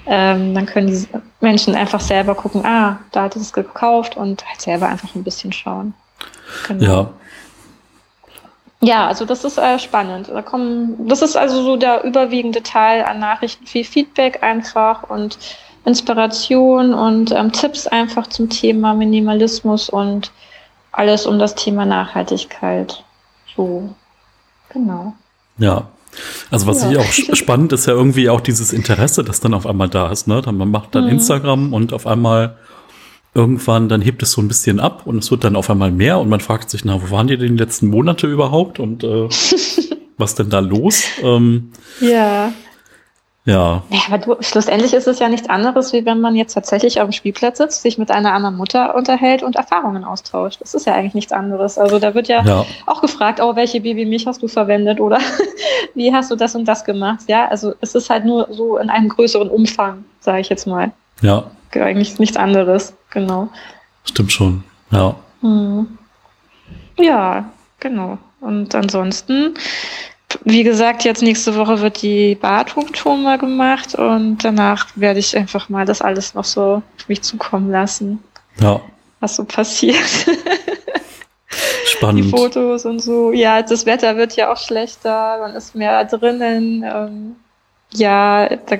[0.07, 1.09] Ähm, dann können die
[1.41, 5.51] Menschen einfach selber gucken, ah, da hat es gekauft und halt selber einfach ein bisschen
[5.51, 5.95] schauen.
[6.69, 6.85] Genau.
[6.85, 7.11] Ja.
[8.81, 10.29] Ja, also das ist äh, spannend.
[10.29, 15.39] Da kommen, das ist also so der überwiegende Teil an Nachrichten, viel Feedback einfach und
[15.87, 20.33] Inspiration und ähm, Tipps einfach zum Thema Minimalismus und
[20.93, 23.03] alles um das Thema Nachhaltigkeit.
[23.57, 23.95] So,
[24.71, 25.15] genau.
[25.59, 25.89] Ja.
[26.51, 26.91] Also was ja.
[26.91, 30.29] ich auch spannend ist ja irgendwie auch dieses Interesse, das dann auf einmal da ist.
[30.29, 30.43] Ne?
[30.47, 31.11] Man macht dann mhm.
[31.11, 32.57] Instagram und auf einmal
[33.35, 36.19] irgendwann, dann hebt es so ein bisschen ab und es wird dann auf einmal mehr
[36.19, 39.29] und man fragt sich, na, wo waren die denn die letzten Monate überhaupt und äh,
[40.17, 41.05] was denn da los?
[41.23, 42.53] Ähm, ja.
[43.47, 43.83] Ja.
[43.91, 47.09] Ja, aber du, schlussendlich ist es ja nichts anderes, wie wenn man jetzt tatsächlich auf
[47.09, 50.63] dem Spielplatz sitzt, sich mit einer anderen Mutter unterhält und Erfahrungen austauscht.
[50.63, 51.77] Das ist ja eigentlich nichts anderes.
[51.77, 52.65] Also da wird ja, ja.
[52.87, 55.19] auch gefragt, oh, welche Babymilch hast du verwendet oder
[55.95, 57.21] wie hast du das und das gemacht?
[57.27, 60.93] Ja, also es ist halt nur so in einem größeren Umfang, sage ich jetzt mal.
[61.21, 61.45] Ja.
[61.83, 63.49] Eigentlich nichts anderes, genau.
[64.05, 65.17] Stimmt schon, ja.
[65.41, 65.99] Hm.
[66.99, 68.19] Ja, genau.
[68.41, 69.55] Und ansonsten
[70.45, 75.69] wie gesagt, jetzt nächste Woche wird die Barthum-Tour mal gemacht und danach werde ich einfach
[75.69, 78.23] mal das alles noch so auf mich zukommen lassen.
[78.61, 78.81] Ja.
[79.21, 79.97] Was so passiert.
[81.87, 82.25] Spannend.
[82.25, 83.33] Die Fotos und so.
[83.33, 86.83] Ja, das Wetter wird ja auch schlechter, man ist mehr drinnen.
[86.83, 87.37] Ähm,
[87.93, 88.77] ja, da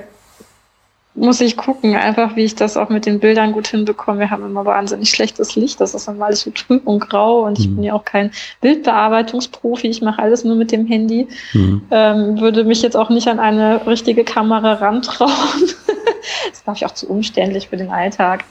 [1.15, 4.19] muss ich gucken, einfach wie ich das auch mit den Bildern gut hinbekomme.
[4.19, 7.57] Wir haben immer wahnsinnig schlechtes Licht, das ist immer alles so trüb und grau und
[7.57, 7.75] ich mhm.
[7.75, 11.27] bin ja auch kein Bildbearbeitungsprofi, ich mache alles nur mit dem Handy.
[11.53, 11.83] Mhm.
[11.89, 15.31] Ähm, würde mich jetzt auch nicht an eine richtige Kamera rantrauen.
[16.49, 18.43] das glaube ich auch zu umständlich für den Alltag.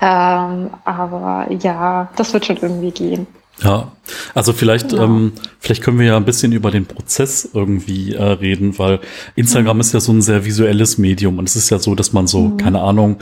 [0.00, 3.26] Ähm, aber ja, das wird schon irgendwie gehen.
[3.62, 3.92] Ja,
[4.34, 5.04] also vielleicht, genau.
[5.04, 9.00] ähm, vielleicht können wir ja ein bisschen über den Prozess irgendwie äh, reden, weil
[9.36, 9.80] Instagram mhm.
[9.82, 12.48] ist ja so ein sehr visuelles Medium und es ist ja so, dass man so,
[12.48, 12.56] mhm.
[12.56, 13.18] keine Ahnung,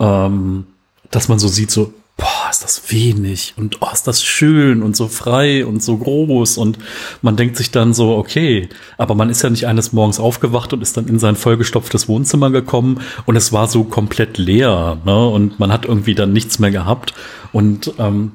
[0.00, 0.66] ähm,
[1.10, 4.96] dass man so sieht, so, boah, ist das wenig und oh, ist das schön und
[4.96, 6.78] so frei und so groß und
[7.20, 10.82] man denkt sich dann so, okay, aber man ist ja nicht eines Morgens aufgewacht und
[10.82, 15.28] ist dann in sein vollgestopftes Wohnzimmer gekommen und es war so komplett leer, ne?
[15.28, 17.14] Und man hat irgendwie dann nichts mehr gehabt
[17.52, 18.32] und ähm,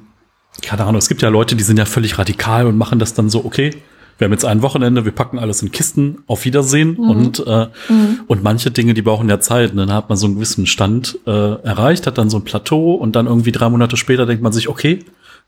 [0.62, 3.30] keine Ahnung, es gibt ja Leute, die sind ja völlig radikal und machen das dann
[3.30, 3.72] so, okay,
[4.18, 7.10] wir haben jetzt ein Wochenende, wir packen alles in Kisten, auf Wiedersehen mhm.
[7.10, 8.22] und äh, mhm.
[8.28, 9.72] und manche Dinge, die brauchen ja Zeit.
[9.72, 12.96] Und dann hat man so einen gewissen Stand äh, erreicht, hat dann so ein Plateau
[12.96, 15.00] und dann irgendwie drei Monate später denkt man sich, okay,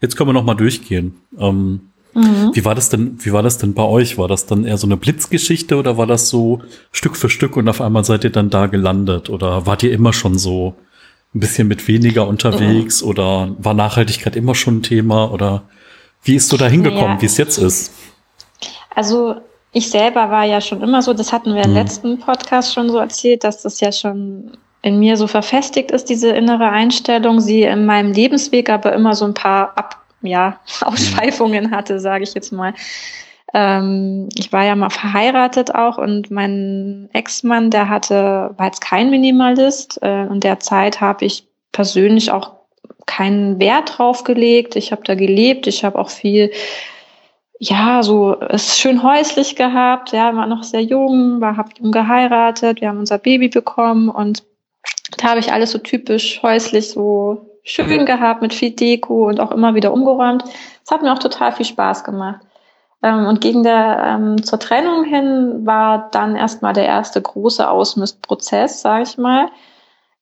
[0.02, 1.16] jetzt können wir noch mal durchgehen.
[1.40, 1.82] Ähm,
[2.14, 2.52] mhm.
[2.54, 3.18] Wie war das denn?
[3.20, 4.20] Wie war das denn bei euch?
[4.20, 7.68] War das dann eher so eine Blitzgeschichte oder war das so Stück für Stück und
[7.68, 10.76] auf einmal seid ihr dann da gelandet oder wart ihr immer schon so
[11.36, 13.10] ein bisschen mit weniger unterwegs mhm.
[13.10, 15.64] oder war Nachhaltigkeit immer schon ein Thema oder
[16.24, 17.22] wie ist du da hingekommen, naja.
[17.22, 17.94] wie es jetzt ist?
[18.96, 19.36] Also
[19.72, 21.78] ich selber war ja schon immer so, das hatten wir im mhm.
[21.78, 26.30] letzten Podcast schon so erzählt, dass das ja schon in mir so verfestigt ist, diese
[26.30, 32.00] innere Einstellung, sie in meinem Lebensweg aber immer so ein paar Ab ja, Ausschweifungen hatte,
[32.00, 32.74] sage ich jetzt mal.
[33.54, 39.10] Ähm, ich war ja mal verheiratet auch und mein Ex-Mann, der hatte, war jetzt kein
[39.10, 40.02] Minimalist.
[40.04, 42.54] Äh, in der Zeit habe ich persönlich auch
[43.06, 44.76] keinen Wert drauf gelegt.
[44.76, 46.52] Ich habe da gelebt, ich habe auch viel,
[47.58, 50.12] ja, so es schön häuslich gehabt.
[50.12, 54.44] Ja, war noch sehr jung, war hab jung geheiratet, wir haben unser Baby bekommen und
[55.18, 59.52] da habe ich alles so typisch häuslich so schön gehabt mit viel Deko und auch
[59.52, 60.44] immer wieder umgeräumt.
[60.86, 62.42] Es hat mir auch total viel Spaß gemacht.
[63.02, 68.82] Ähm, und gegen der ähm, zur Trennung hin war dann erstmal der erste große Ausmistprozess,
[68.82, 69.50] sage ich mal,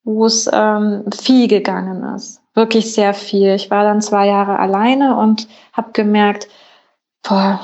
[0.04, 2.42] wo es ähm, viel gegangen ist.
[2.54, 3.56] Wirklich sehr viel.
[3.56, 6.48] Ich war dann zwei Jahre alleine und habe gemerkt,
[7.24, 7.60] boah,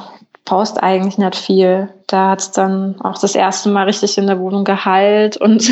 [0.45, 1.89] brauchst eigentlich nicht viel.
[2.07, 5.71] Da hat's dann auch das erste Mal richtig in der Wohnung geheilt und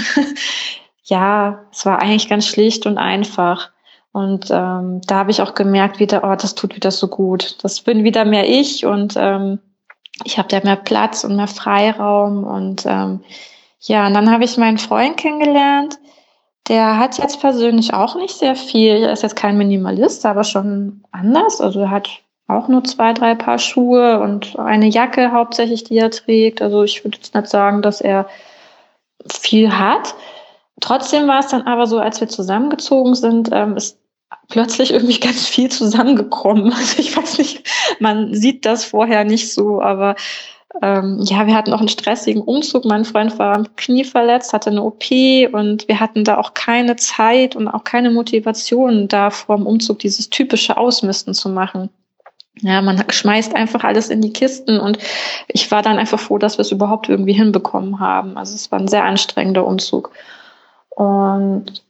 [1.03, 3.71] ja, es war eigentlich ganz schlicht und einfach.
[4.13, 7.63] Und ähm, da habe ich auch gemerkt, wieder, oh, das tut wieder so gut.
[7.63, 9.59] Das bin wieder mehr ich und ähm,
[10.25, 12.43] ich habe da mehr Platz und mehr Freiraum.
[12.43, 13.21] Und ähm,
[13.79, 15.97] ja, und dann habe ich meinen Freund kennengelernt.
[16.67, 19.03] Der hat jetzt persönlich auch nicht sehr viel.
[19.03, 21.61] Er ist jetzt kein Minimalist, aber schon anders.
[21.61, 22.09] Also er hat
[22.47, 26.61] auch nur zwei, drei Paar Schuhe und eine Jacke hauptsächlich, die er trägt.
[26.61, 28.27] Also ich würde jetzt nicht sagen, dass er
[29.29, 30.15] viel hat.
[30.81, 34.00] Trotzdem war es dann aber so, als wir zusammengezogen sind, ähm, ist
[34.51, 36.73] plötzlich irgendwie ganz viel zusammengekommen.
[36.81, 37.67] Also ich weiß nicht,
[37.99, 40.15] man sieht das vorher nicht so, aber
[40.81, 42.85] ähm, ja, wir hatten auch einen stressigen Umzug.
[42.85, 45.03] Mein Freund war am Knie verletzt, hatte eine OP
[45.51, 49.99] und wir hatten da auch keine Zeit und auch keine Motivation, da vor dem Umzug
[49.99, 51.89] dieses typische Ausmisten zu machen.
[52.59, 54.97] Ja, man schmeißt einfach alles in die Kisten und
[55.47, 58.37] ich war dann einfach froh, dass wir es überhaupt irgendwie hinbekommen haben.
[58.37, 60.11] Also es war ein sehr anstrengender Umzug.
[60.89, 61.83] Und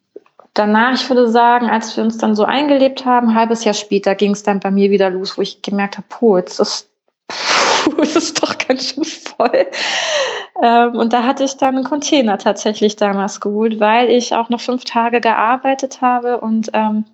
[0.53, 4.15] danach, ich würde sagen, als wir uns dann so eingelebt haben, ein halbes Jahr später
[4.15, 6.87] ging es dann bei mir wieder los, wo ich gemerkt habe, puh, jetzt ist
[8.01, 9.67] es ist doch ganz schön voll.
[10.61, 14.61] Ähm, und da hatte ich dann einen Container tatsächlich damals geholt, weil ich auch noch
[14.61, 17.05] fünf Tage gearbeitet habe und ähm,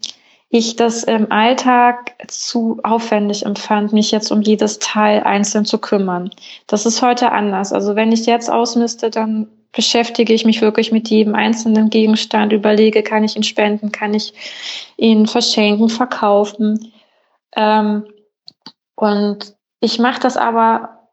[0.49, 6.29] ich das im Alltag zu aufwendig empfand, mich jetzt um jedes Teil einzeln zu kümmern.
[6.67, 7.73] Das ist heute anders.
[7.73, 13.03] Also wenn ich jetzt ausmiste, dann beschäftige ich mich wirklich mit jedem einzelnen Gegenstand, überlege,
[13.03, 14.33] kann ich ihn spenden, kann ich
[14.97, 16.91] ihn verschenken, verkaufen.
[17.55, 18.05] Ähm,
[18.95, 21.09] und ich mache das aber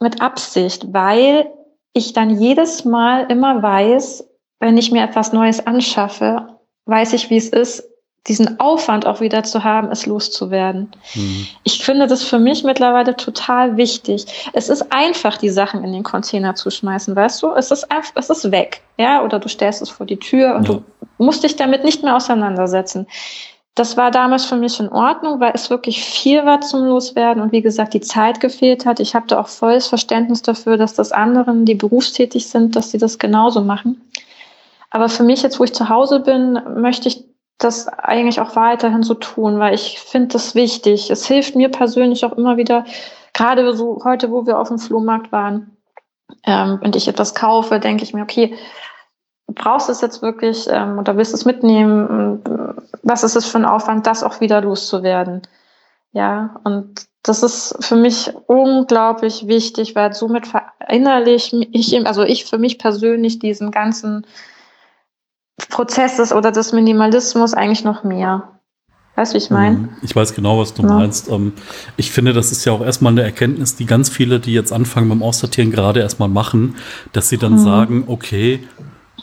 [0.00, 1.50] mit Absicht, weil
[1.92, 4.28] ich dann jedes Mal immer weiß,
[4.60, 7.88] wenn ich mir etwas Neues anschaffe, weiß ich, wie es ist,
[8.28, 10.90] diesen Aufwand auch wieder zu haben, es loszuwerden.
[11.14, 11.46] Mhm.
[11.64, 14.26] Ich finde das für mich mittlerweile total wichtig.
[14.52, 17.52] Es ist einfach, die Sachen in den Container zu schmeißen, weißt du?
[17.52, 19.22] Es ist einfach, es ist weg, ja?
[19.22, 20.74] Oder du stellst es vor die Tür und ja.
[20.74, 20.84] du
[21.18, 23.06] musst dich damit nicht mehr auseinandersetzen.
[23.76, 27.52] Das war damals für mich in Ordnung, weil es wirklich viel war zum Loswerden und
[27.52, 29.00] wie gesagt, die Zeit gefehlt hat.
[29.00, 32.96] Ich habe da auch volles Verständnis dafür, dass das anderen, die berufstätig sind, dass sie
[32.96, 34.00] das genauso machen.
[34.88, 37.25] Aber für mich jetzt, wo ich zu Hause bin, möchte ich
[37.58, 41.10] das eigentlich auch weiterhin so tun, weil ich finde das wichtig.
[41.10, 42.84] Es hilft mir persönlich auch immer wieder,
[43.32, 45.76] gerade so heute, wo wir auf dem Flohmarkt waren
[46.44, 48.56] ähm, und ich etwas kaufe, denke ich mir, okay,
[49.46, 52.42] brauchst du es jetzt wirklich ähm, oder willst du es mitnehmen?
[53.02, 55.42] Was ist es für ein Aufwand, das auch wieder loszuwerden?
[56.12, 62.58] Ja, und das ist für mich unglaublich wichtig, weil somit verinnerliche ich, also ich für
[62.58, 64.26] mich persönlich diesen ganzen
[65.70, 68.56] Prozesses oder des Minimalismus eigentlich noch mehr.
[69.14, 69.78] Weißt du, wie ich meine?
[69.78, 69.88] Mhm.
[70.02, 70.88] Ich weiß genau, was du ja.
[70.88, 71.30] meinst.
[71.30, 71.54] Ähm,
[71.96, 75.08] ich finde, das ist ja auch erstmal eine Erkenntnis, die ganz viele, die jetzt anfangen
[75.08, 76.76] beim Aussortieren, gerade erstmal machen,
[77.12, 77.58] dass sie dann mhm.
[77.58, 78.60] sagen, okay,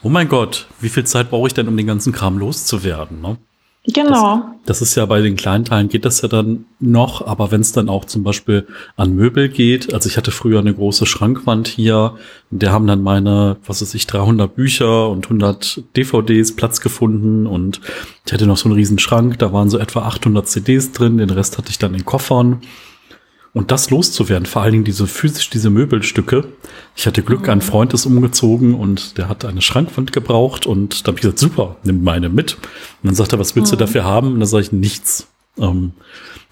[0.01, 3.21] oh mein Gott, wie viel Zeit brauche ich denn, um den ganzen Kram loszuwerden?
[3.21, 3.37] Ne?
[3.85, 4.37] Genau.
[4.65, 7.59] Das, das, ist ja bei den kleinen Teilen geht das ja dann noch, aber wenn
[7.59, 8.65] es dann auch zum Beispiel
[8.95, 12.15] an Möbel geht, also ich hatte früher eine große Schrankwand hier,
[12.49, 17.81] der haben dann meine, was weiß ich, 300 Bücher und 100 DVDs Platz gefunden und
[18.25, 21.29] ich hatte noch so einen riesen Schrank, da waren so etwa 800 CDs drin, den
[21.29, 22.61] Rest hatte ich dann in Koffern
[23.53, 26.45] und das loszuwerden, vor allen Dingen diese physisch, diese Möbelstücke.
[26.95, 31.09] Ich hatte Glück, ein Freund ist umgezogen und der hat eine Schrankwand gebraucht und da
[31.09, 32.55] habe ich gesagt, super, nimm meine mit.
[32.55, 32.61] Und
[33.03, 33.77] dann sagt er, was willst mhm.
[33.77, 34.33] du dafür haben?
[34.33, 35.27] Und dann sage ich, nichts.
[35.59, 35.91] Ähm,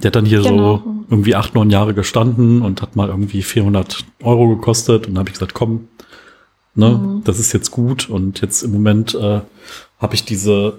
[0.04, 0.78] der hat dann hier genau.
[0.78, 5.08] so irgendwie acht, neun Jahre gestanden und hat mal irgendwie 400 Euro gekostet.
[5.08, 5.88] Und dann habe ich gesagt, komm,
[6.76, 7.24] ne, mhm.
[7.24, 8.10] das ist jetzt gut.
[8.10, 9.42] Und jetzt im Moment äh,
[10.00, 10.76] habe ich diese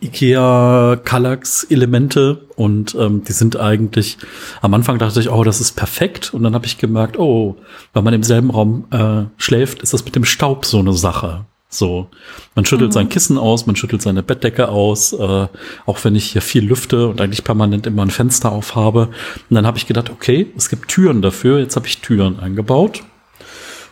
[0.00, 4.18] IKEA Kallax Elemente und ähm, die sind eigentlich
[4.62, 7.56] am Anfang dachte ich, oh, das ist perfekt und dann habe ich gemerkt, oh,
[7.92, 11.44] wenn man im selben Raum äh, schläft, ist das mit dem Staub so eine Sache.
[11.68, 12.08] So,
[12.54, 12.94] man schüttelt mhm.
[12.94, 15.48] sein Kissen aus, man schüttelt seine Bettdecke aus, äh,
[15.86, 19.08] auch wenn ich hier viel lüfte und eigentlich permanent immer ein Fenster aufhabe.
[19.50, 23.02] Und dann habe ich gedacht, okay, es gibt Türen dafür, jetzt habe ich Türen eingebaut.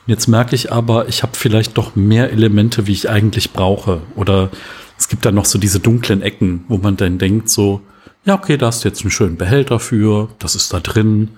[0.07, 4.03] Und jetzt merke ich aber, ich habe vielleicht doch mehr Elemente, wie ich eigentlich brauche.
[4.15, 4.51] Oder
[5.05, 7.83] es gibt dann noch so diese dunklen Ecken, wo man dann denkt so,
[8.25, 11.29] ja, okay, da hast du jetzt einen schönen Behälter für, das ist da drin.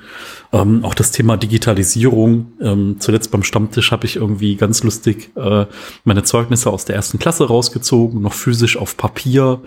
[0.52, 2.52] Ähm, auch das Thema Digitalisierung.
[2.60, 5.66] Ähm, zuletzt beim Stammtisch habe ich irgendwie ganz lustig äh,
[6.04, 9.60] meine Zeugnisse aus der ersten Klasse rausgezogen, noch physisch auf Papier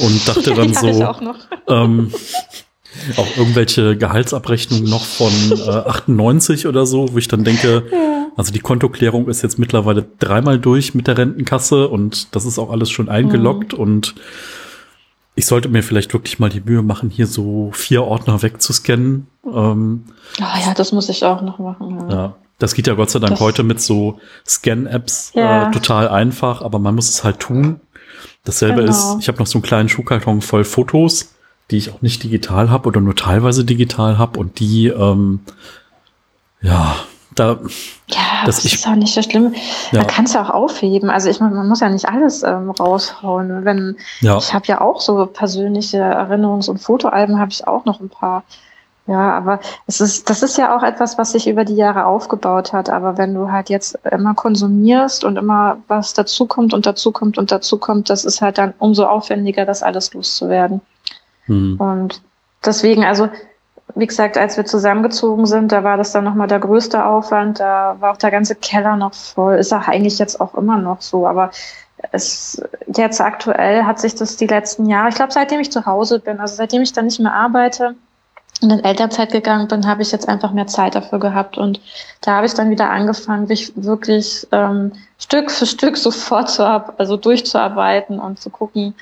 [0.00, 1.14] und dachte dann so,
[1.68, 2.10] ähm,
[3.16, 8.26] auch irgendwelche Gehaltsabrechnungen noch von äh, 98 oder so, wo ich dann denke, ja.
[8.36, 12.70] also die Kontoklärung ist jetzt mittlerweile dreimal durch mit der Rentenkasse und das ist auch
[12.70, 13.78] alles schon eingeloggt mhm.
[13.78, 14.14] und
[15.34, 19.28] ich sollte mir vielleicht wirklich mal die Mühe machen, hier so vier Ordner wegzuscannen.
[19.46, 20.04] Ähm,
[20.40, 22.08] ah ja, das muss ich auch noch machen.
[22.08, 22.14] Ja.
[22.14, 25.68] ja das geht ja Gott sei Dank das, heute mit so Scan-Apps ja.
[25.68, 27.80] äh, total einfach, aber man muss es halt tun.
[28.42, 28.90] Dasselbe genau.
[28.90, 31.34] ist, ich habe noch so einen kleinen Schuhkarton voll Fotos
[31.70, 35.40] die ich auch nicht digital habe oder nur teilweise digital habe und die, ähm,
[36.60, 36.96] ja,
[37.34, 37.58] da.
[38.08, 39.54] Ja, das ich, ist auch nicht so schlimm.
[39.92, 40.00] Ja.
[40.00, 41.10] Man kann es ja auch aufheben.
[41.10, 43.64] Also ich meine, man muss ja nicht alles ähm, raushauen.
[43.64, 44.38] Wenn ja.
[44.38, 48.44] ich habe ja auch so persönliche Erinnerungs- und Fotoalben habe ich auch noch ein paar.
[49.06, 52.74] Ja, aber es ist, das ist ja auch etwas, was sich über die Jahre aufgebaut
[52.74, 52.90] hat.
[52.90, 58.10] Aber wenn du halt jetzt immer konsumierst und immer was dazukommt und dazukommt und dazukommt,
[58.10, 60.82] das ist halt dann umso aufwendiger, das alles loszuwerden.
[61.48, 61.76] Mhm.
[61.80, 62.22] Und
[62.64, 63.28] deswegen, also
[63.94, 67.58] wie gesagt, als wir zusammengezogen sind, da war das dann nochmal der größte Aufwand.
[67.58, 69.56] Da war auch der ganze Keller noch voll.
[69.56, 71.26] Ist auch eigentlich jetzt auch immer noch so.
[71.26, 71.50] Aber
[72.12, 76.20] es jetzt aktuell hat sich das die letzten Jahre, ich glaube, seitdem ich zu Hause
[76.20, 77.96] bin, also seitdem ich dann nicht mehr arbeite
[78.62, 81.58] und in Elternzeit gegangen bin, habe ich jetzt einfach mehr Zeit dafür gehabt.
[81.58, 81.80] Und
[82.20, 87.16] da habe ich dann wieder angefangen, mich wirklich ähm, Stück für Stück sofort zu, also
[87.16, 88.94] durchzuarbeiten und zu gucken,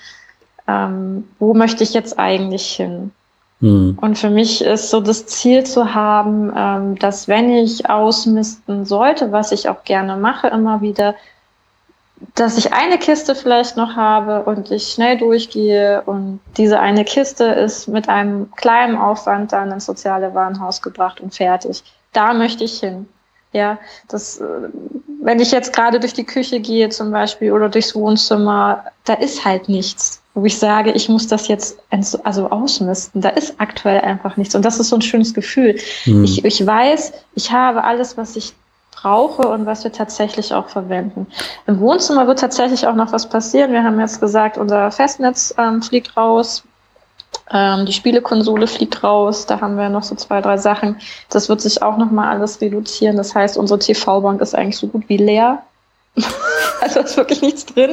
[0.69, 3.13] ähm, wo möchte ich jetzt eigentlich hin?
[3.61, 3.99] Mhm.
[4.01, 9.33] Und für mich ist so das Ziel zu haben, ähm, dass wenn ich ausmisten sollte,
[9.33, 11.15] was ich auch gerne mache, immer wieder,
[12.35, 17.45] dass ich eine Kiste vielleicht noch habe und ich schnell durchgehe und diese eine Kiste
[17.45, 21.83] ist mit einem kleinen Aufwand dann ins soziale Warenhaus gebracht und fertig.
[22.13, 23.09] Da möchte ich hin.
[23.53, 24.45] Ja, das, äh,
[25.23, 29.45] wenn ich jetzt gerade durch die Küche gehe zum Beispiel oder durchs Wohnzimmer, da ist
[29.45, 33.23] halt nichts, wo ich sage, ich muss das jetzt also ausmisten.
[33.23, 34.55] Da ist aktuell einfach nichts.
[34.55, 35.79] Und das ist so ein schönes Gefühl.
[36.05, 36.25] Mhm.
[36.25, 38.53] Ich, ich weiß, ich habe alles, was ich
[38.93, 41.27] brauche und was wir tatsächlich auch verwenden.
[41.67, 43.73] Im Wohnzimmer wird tatsächlich auch noch was passieren.
[43.73, 46.65] Wir haben jetzt gesagt, unser Festnetz ähm, fliegt raus,
[47.51, 50.97] ähm, die Spielekonsole fliegt raus, da haben wir noch so zwei, drei Sachen.
[51.31, 53.17] Das wird sich auch nochmal alles reduzieren.
[53.17, 55.63] Das heißt, unsere TV-Bank ist eigentlich so gut wie leer.
[56.81, 57.91] also ist wirklich nichts drin.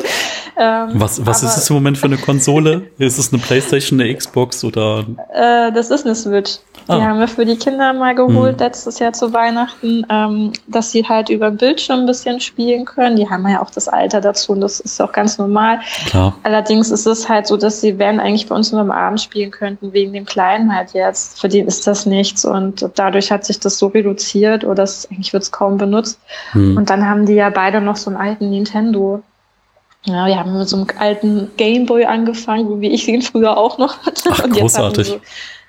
[0.58, 2.90] Ähm, was was ist es im Moment für eine Konsole?
[2.98, 5.06] ist es eine Playstation, eine Xbox oder?
[5.34, 6.60] Äh, das ist eine Switch.
[6.88, 6.98] Ah.
[6.98, 8.60] Die haben wir für die Kinder mal geholt hm.
[8.60, 13.16] letztes Jahr zu Weihnachten, ähm, dass sie halt über den Bildschirm ein bisschen spielen können.
[13.16, 15.80] Die haben ja auch das Alter dazu und das ist auch ganz normal.
[16.08, 16.36] Klar.
[16.44, 19.52] Allerdings ist es halt so, dass sie werden eigentlich bei uns nur am Abend spielen
[19.52, 21.40] könnten, wegen dem Kleinen halt jetzt.
[21.40, 25.34] Für den ist das nichts und dadurch hat sich das so reduziert oder das, eigentlich
[25.34, 26.20] wird es kaum benutzt.
[26.52, 26.78] Hm.
[26.78, 29.24] Und dann haben die ja beide noch so einen alten Nintendo.
[30.06, 34.06] Ja, wir haben mit so einem alten Gameboy angefangen, wie ich ihn früher auch noch
[34.06, 34.30] hatte.
[34.32, 35.20] Ach, großartig.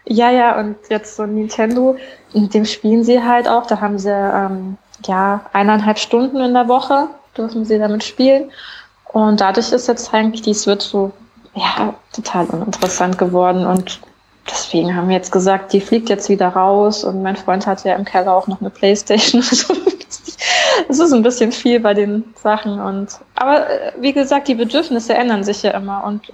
[0.07, 1.97] Ja, ja, und jetzt so Nintendo,
[2.35, 3.67] mit dem spielen sie halt auch.
[3.67, 8.51] Da haben sie ähm, ja eineinhalb Stunden in der Woche, dürfen sie damit spielen.
[9.13, 11.13] Und dadurch ist jetzt eigentlich die Switch so
[11.55, 13.65] ja, total uninteressant geworden.
[13.65, 14.01] Und
[14.51, 17.05] deswegen haben wir jetzt gesagt, die fliegt jetzt wieder raus.
[17.05, 19.43] Und mein Freund hat ja im Keller auch noch eine Playstation.
[20.89, 22.81] es ist ein bisschen viel bei den Sachen.
[22.81, 26.05] Und aber äh, wie gesagt, die Bedürfnisse ändern sich ja immer.
[26.05, 26.33] Und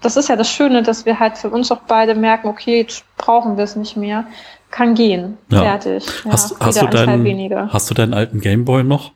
[0.00, 3.04] das ist ja das Schöne, dass wir halt für uns auch beide merken, okay, jetzt
[3.16, 4.24] brauchen wir es nicht mehr.
[4.70, 5.36] Kann gehen.
[5.50, 5.62] Ja.
[5.62, 6.06] Fertig.
[6.24, 9.12] Ja, hast, hast, du deinen, hast du deinen alten Gameboy noch?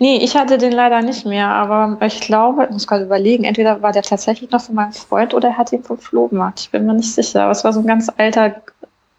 [0.00, 3.82] Nee, ich hatte den leider nicht mehr, aber ich glaube, ich muss gerade überlegen, entweder
[3.82, 6.60] war der tatsächlich noch von meinem Freund oder er hat ihn vom Flohmarkt.
[6.60, 8.56] Ich bin mir nicht sicher, aber es war so ein ganz alter.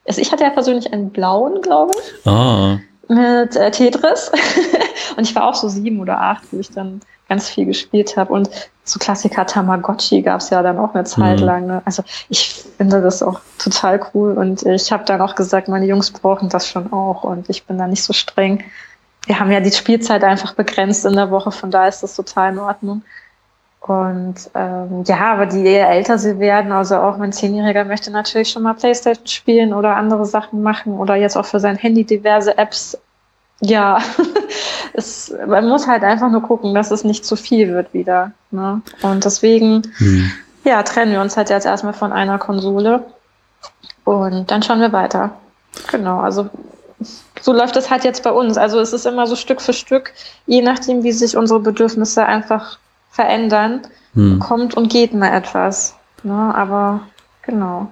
[0.05, 2.27] Also ich hatte ja persönlich einen blauen, glaube ich.
[2.27, 2.79] Ah
[3.11, 4.31] mit äh, Tetris.
[5.17, 8.33] und ich war auch so sieben oder acht, wo ich dann ganz viel gespielt habe.
[8.33, 8.49] Und
[8.83, 11.45] so Klassiker Tamagotchi gab es ja dann auch eine Zeit mhm.
[11.45, 11.65] lang.
[11.67, 11.81] Ne?
[11.85, 14.33] Also ich finde das auch total cool.
[14.33, 17.23] Und ich habe dann auch gesagt, meine Jungs brauchen das schon auch.
[17.23, 18.63] Und ich bin da nicht so streng.
[19.25, 22.53] Wir haben ja die Spielzeit einfach begrenzt in der Woche, von da ist das total
[22.53, 23.03] in Ordnung.
[23.81, 28.49] Und ähm, ja, aber die je älter sie werden, also auch mein Zehnjähriger möchte natürlich
[28.49, 32.57] schon mal Playstation spielen oder andere Sachen machen oder jetzt auch für sein Handy diverse
[32.59, 32.95] Apps.
[33.59, 33.97] Ja,
[34.93, 38.33] es, man muss halt einfach nur gucken, dass es nicht zu viel wird wieder.
[38.51, 38.81] Ne?
[39.01, 40.31] Und deswegen, hm.
[40.63, 43.03] ja, trennen wir uns halt jetzt erstmal von einer Konsole
[44.03, 45.31] und dann schauen wir weiter.
[45.89, 46.49] Genau, also
[47.41, 48.57] so läuft es halt jetzt bei uns.
[48.57, 50.13] Also es ist immer so Stück für Stück,
[50.45, 52.77] je nachdem, wie sich unsere Bedürfnisse einfach
[53.11, 53.81] verändern,
[54.13, 54.39] hm.
[54.39, 55.95] kommt und geht mal etwas.
[56.23, 56.33] Ne?
[56.55, 57.01] Aber
[57.43, 57.91] genau.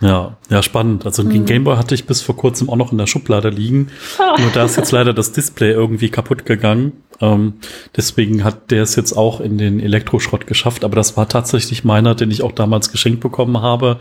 [0.00, 1.06] Ja, ja, spannend.
[1.06, 1.46] Also den hm.
[1.46, 3.88] Gameboy hatte ich bis vor kurzem auch noch in der Schublade liegen.
[4.18, 4.40] Oh.
[4.40, 7.04] Nur da ist jetzt leider das Display irgendwie kaputt gegangen.
[7.22, 7.54] Ähm,
[7.96, 10.84] deswegen hat der es jetzt auch in den Elektroschrott geschafft.
[10.84, 13.98] Aber das war tatsächlich meiner, den ich auch damals geschenkt bekommen habe.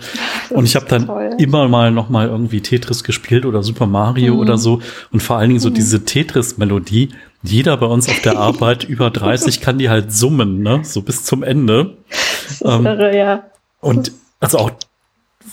[0.50, 1.30] Das und ich habe dann toll.
[1.38, 4.40] immer mal noch mal irgendwie Tetris gespielt oder Super Mario hm.
[4.40, 4.82] oder so.
[5.12, 5.76] Und vor allen Dingen so hm.
[5.76, 7.10] diese Tetris-Melodie,
[7.44, 10.82] jeder bei uns auf der Arbeit über 30 kann die halt summen, ne?
[10.84, 11.98] So bis zum Ende.
[12.64, 13.44] Ähm, irre, ja.
[13.80, 14.72] Und also auch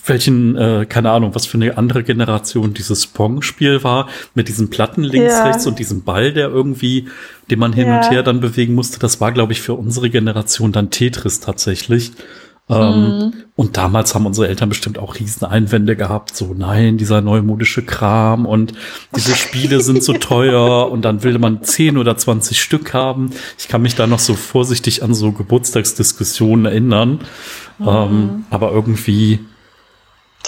[0.06, 5.02] welchen, äh, keine Ahnung, was für eine andere Generation dieses Pong-Spiel war, mit diesem Platten
[5.02, 5.44] links, ja.
[5.44, 7.08] rechts und diesem Ball, der irgendwie,
[7.50, 7.98] den man hin ja.
[7.98, 12.12] und her dann bewegen musste, das war, glaube ich, für unsere Generation dann Tetris tatsächlich.
[12.70, 13.32] Ähm, mhm.
[13.56, 18.44] Und damals haben unsere Eltern bestimmt auch riesen Einwände gehabt, so nein, dieser neumodische Kram
[18.44, 18.74] und
[19.16, 23.30] diese Spiele sind so teuer und dann will man 10 oder 20 Stück haben.
[23.58, 27.20] Ich kann mich da noch so vorsichtig an so Geburtstagsdiskussionen erinnern.
[27.78, 27.88] Mhm.
[27.88, 29.40] Ähm, aber irgendwie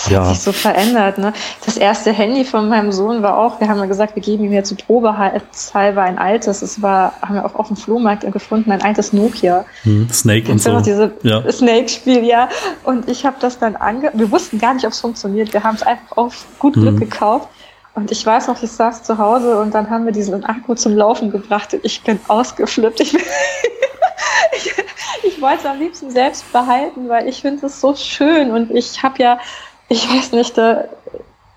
[0.05, 0.21] das ja.
[0.25, 1.19] hat sich so verändert.
[1.19, 1.33] Ne?
[1.65, 4.53] Das erste Handy von meinem Sohn war auch, wir haben ja gesagt, wir geben ihm
[4.53, 6.63] jetzt probehalber ein altes.
[6.63, 9.65] Es war, haben wir auch auf dem Flohmarkt gefunden, ein altes Nokia.
[9.83, 10.81] Hm, Snake und so.
[10.81, 11.51] Diese ja.
[11.51, 12.49] Snake-Spiel, ja.
[12.85, 14.11] Und ich habe das dann ange...
[14.15, 15.53] Wir wussten gar nicht, ob es funktioniert.
[15.53, 17.01] Wir haben es einfach auf gut Glück hm.
[17.01, 17.49] gekauft.
[17.95, 20.97] Und ich weiß noch, ich saß zu Hause und dann haben wir diesen Akku zum
[20.97, 23.01] Laufen gebracht und ich bin ausgeflippt.
[23.01, 23.21] Ich, bin
[24.57, 24.73] ich,
[25.25, 29.03] ich wollte es am liebsten selbst behalten, weil ich finde es so schön und ich
[29.03, 29.39] habe ja
[29.91, 30.85] ich weiß nicht, da,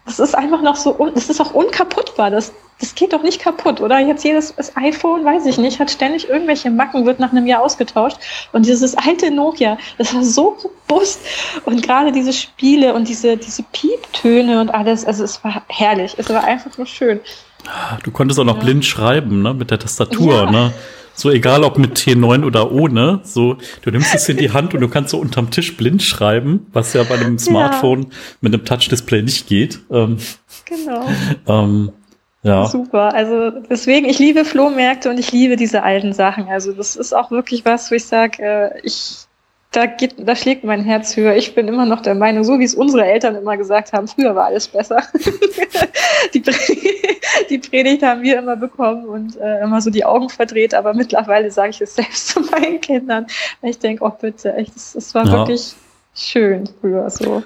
[0.05, 2.31] das ist einfach noch so, das ist auch unkaputtbar.
[2.31, 3.99] Das, das geht doch nicht kaputt, oder?
[3.99, 7.61] Jetzt jedes das iPhone, weiß ich nicht, hat ständig irgendwelche Macken, wird nach einem Jahr
[7.61, 8.17] ausgetauscht.
[8.51, 11.21] Und dieses alte Nokia, das war so robust.
[11.65, 16.15] Und gerade diese Spiele und diese, diese Pieptöne und alles, also es war herrlich.
[16.17, 17.19] Es war einfach nur schön.
[18.03, 18.63] Du konntest auch noch ja.
[18.63, 20.51] blind schreiben, ne, mit der Tastatur, ja.
[20.51, 20.73] ne?
[21.15, 24.81] So egal ob mit T9 oder ohne, so du nimmst es in die Hand und
[24.81, 28.09] du kannst so unterm Tisch blind schreiben, was ja bei einem Smartphone ja.
[28.41, 29.79] mit einem Touch-Display nicht geht.
[29.91, 30.17] Ähm,
[30.65, 31.07] genau.
[31.47, 31.91] Ähm,
[32.43, 32.65] ja.
[32.65, 33.13] Super.
[33.13, 36.47] Also deswegen, ich liebe Flohmärkte und ich liebe diese alten Sachen.
[36.49, 39.27] Also das ist auch wirklich was, wo ich sage, äh, ich
[39.73, 41.35] da geht, da schlägt mein Herz höher.
[41.35, 44.35] Ich bin immer noch der Meinung, so wie es unsere Eltern immer gesagt haben, früher
[44.35, 45.01] war alles besser.
[46.33, 50.75] die, Predigt, die, Predigt haben wir immer bekommen und äh, immer so die Augen verdreht,
[50.75, 53.25] aber mittlerweile sage ich es selbst zu meinen Kindern.
[53.63, 55.31] Ich denke, oh bitte, echt, es war ja.
[55.31, 55.73] wirklich
[56.13, 57.43] schön früher so.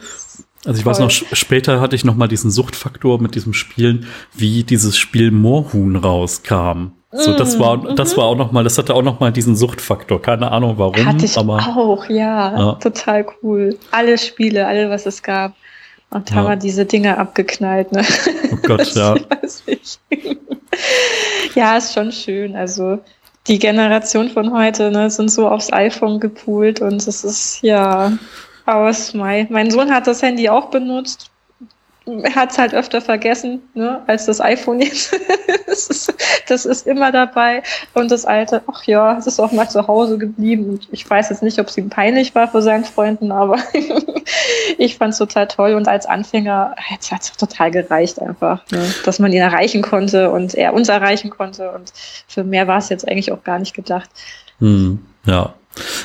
[0.65, 4.65] Also ich weiß noch, später hatte ich noch mal diesen Suchtfaktor mit diesem Spielen, wie
[4.65, 6.96] dieses Spiel Moorhuhn rauskam.
[7.11, 9.55] So, das war, mm, das war auch noch mal, das hatte auch noch mal diesen
[9.55, 10.21] Suchtfaktor.
[10.21, 11.05] Keine Ahnung warum.
[11.05, 12.71] Hatte ich aber, auch, ja, ja.
[12.73, 13.77] Total cool.
[13.91, 15.53] Alle Spiele, alle, was es gab.
[16.09, 16.35] Und ja.
[16.35, 18.03] haben wir diese Dinge abgeknallt, ne?
[18.51, 19.15] Oh Gott, ja.
[21.55, 22.55] ja, ist schon schön.
[22.55, 22.99] Also,
[23.47, 28.17] die Generation von heute, ne, sind so aufs iPhone gepoolt und es ist, ja,
[28.65, 29.13] aus.
[29.13, 31.31] Mein Sohn hat das Handy auch benutzt
[32.35, 35.13] hat es halt öfter vergessen, ne, als das iPhone jetzt.
[35.67, 36.13] das, ist,
[36.47, 37.63] das ist immer dabei.
[37.93, 40.69] Und das alte, ach ja, es ist auch mal zu Hause geblieben.
[40.69, 43.57] Und ich weiß jetzt nicht, ob es ihm peinlich war vor seinen Freunden, aber
[44.77, 45.73] ich fand es total toll.
[45.73, 50.55] Und als Anfänger hat es total gereicht einfach, ne, dass man ihn erreichen konnte und
[50.55, 51.71] er uns erreichen konnte.
[51.71, 51.91] Und
[52.27, 54.09] für mehr war es jetzt eigentlich auch gar nicht gedacht.
[54.59, 55.53] Hm, ja,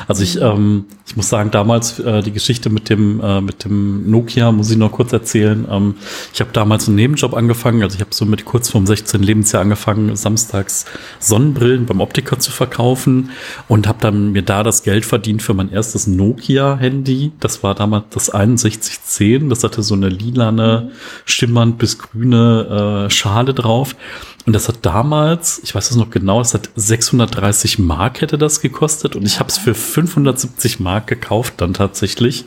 [0.08, 4.10] also ich, ähm, ich muss sagen, damals äh, die Geschichte mit dem äh, mit dem
[4.10, 5.66] Nokia muss ich noch kurz erzählen.
[5.70, 5.94] Ähm,
[6.32, 9.22] ich habe damals einen Nebenjob angefangen, also ich habe so mit kurz vorm 16.
[9.22, 10.84] Lebensjahr angefangen, samstags
[11.18, 13.30] Sonnenbrillen beim Optiker zu verkaufen
[13.68, 17.32] und habe dann mir da das Geld verdient für mein erstes Nokia-Handy.
[17.40, 19.48] Das war damals das 6110.
[19.48, 20.90] Das hatte so eine lilane,
[21.24, 23.96] schimmernd bis grüne äh, Schale drauf.
[24.44, 28.60] Und das hat damals, ich weiß es noch genau, es hat 630 Mark hätte das
[28.60, 32.44] gekostet und ich habe es für 570 Mark gekauft dann tatsächlich.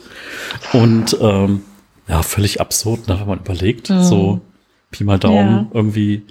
[0.72, 1.62] Und ähm,
[2.08, 3.90] ja, völlig absurd, ne, wenn man überlegt.
[3.90, 4.02] Mhm.
[4.02, 4.40] So
[4.90, 5.70] Pi mal Daumen ja.
[5.72, 6.22] irgendwie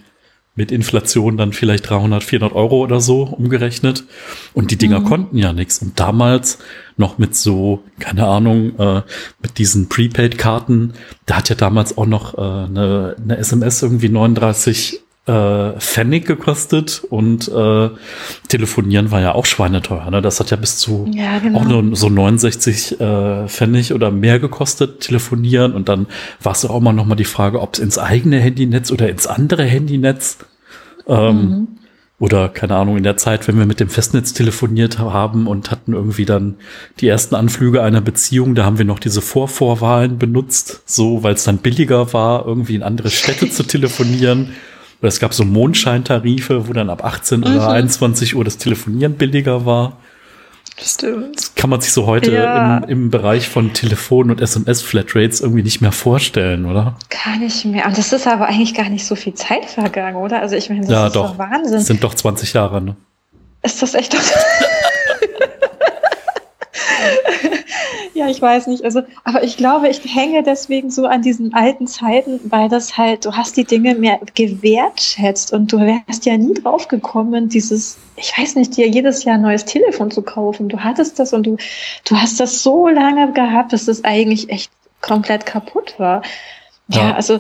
[0.58, 4.06] mit Inflation dann vielleicht 300, 400 Euro oder so umgerechnet.
[4.54, 5.06] Und die Dinger mhm.
[5.06, 5.80] konnten ja nichts.
[5.80, 6.60] Und damals
[6.96, 9.02] noch mit so, keine Ahnung, äh,
[9.42, 10.94] mit diesen Prepaid-Karten,
[11.26, 17.04] da hat ja damals auch noch äh, eine, eine SMS irgendwie 39 äh, Pfennig gekostet
[17.10, 17.90] und äh,
[18.48, 20.10] telefonieren war ja auch schweineteuer.
[20.12, 20.22] Ne?
[20.22, 21.60] Das hat ja bis zu ja, genau.
[21.60, 25.74] auch nur so 69 äh, Pfennig oder mehr gekostet, telefonieren.
[25.74, 26.08] Und dann
[26.42, 29.26] war es auch mal noch mal die Frage, ob es ins eigene Handynetz oder ins
[29.28, 30.38] andere Handynetz
[31.08, 31.68] ähm, mhm.
[32.18, 35.92] Oder keine Ahnung, in der Zeit, wenn wir mit dem Festnetz telefoniert haben und hatten
[35.92, 36.56] irgendwie dann
[37.02, 41.44] die ersten Anflüge einer Beziehung, da haben wir noch diese Vorvorwahlen benutzt, so weil es
[41.44, 44.54] dann billiger war, irgendwie in andere Städte zu telefonieren.
[45.00, 47.46] Oder es gab so Mondscheintarife, wo dann ab 18 mhm.
[47.46, 49.98] oder 21 Uhr das Telefonieren billiger war.
[50.82, 51.38] Stimmt.
[51.38, 52.78] Das kann man sich so heute ja.
[52.80, 56.98] im, im Bereich von Telefon- und SMS-Flatrates irgendwie nicht mehr vorstellen, oder?
[57.10, 57.86] Gar nicht mehr.
[57.86, 60.42] Und das ist aber eigentlich gar nicht so viel Zeit vergangen, oder?
[60.42, 61.32] Also ich meine, das ja, ist doch.
[61.32, 61.74] doch Wahnsinn.
[61.74, 62.98] Das sind doch 20 Jahre, ne?
[63.64, 64.20] Ist das echt doch?
[68.14, 68.84] Ja, ich weiß nicht.
[68.84, 73.26] Also, aber ich glaube, ich hänge deswegen so an diesen alten Zeiten, weil das halt,
[73.26, 78.38] du hast die Dinge mehr gewertschätzt und du wärst ja nie drauf gekommen, dieses, ich
[78.38, 80.70] weiß nicht, dir jedes Jahr ein neues Telefon zu kaufen.
[80.70, 81.58] Du hattest das und du,
[82.08, 84.72] du hast das so lange gehabt, dass das eigentlich echt
[85.02, 86.22] komplett kaputt war.
[86.90, 87.40] Ja, ja also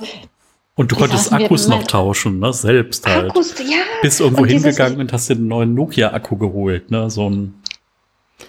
[0.77, 2.51] und du konntest Akkus noch tauschen, ne?
[2.51, 3.29] Selbst halt.
[3.29, 3.77] Akkus, ja.
[4.01, 7.09] Bist irgendwo und hingegangen und hast dir einen neuen Nokia-Akku geholt, ne?
[7.09, 7.53] So ein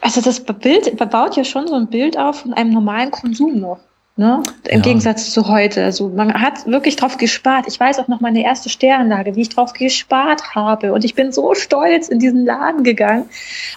[0.00, 3.78] also das Bild baut ja schon so ein Bild auf von einem normalen Konsum noch.
[4.18, 4.42] Ne?
[4.68, 4.82] Im ja.
[4.82, 5.84] Gegensatz zu heute.
[5.84, 7.66] Also man hat wirklich drauf gespart.
[7.68, 10.94] Ich weiß auch noch meine erste Steranlage, wie ich drauf gespart habe.
[10.94, 13.28] Und ich bin so stolz in diesen Laden gegangen,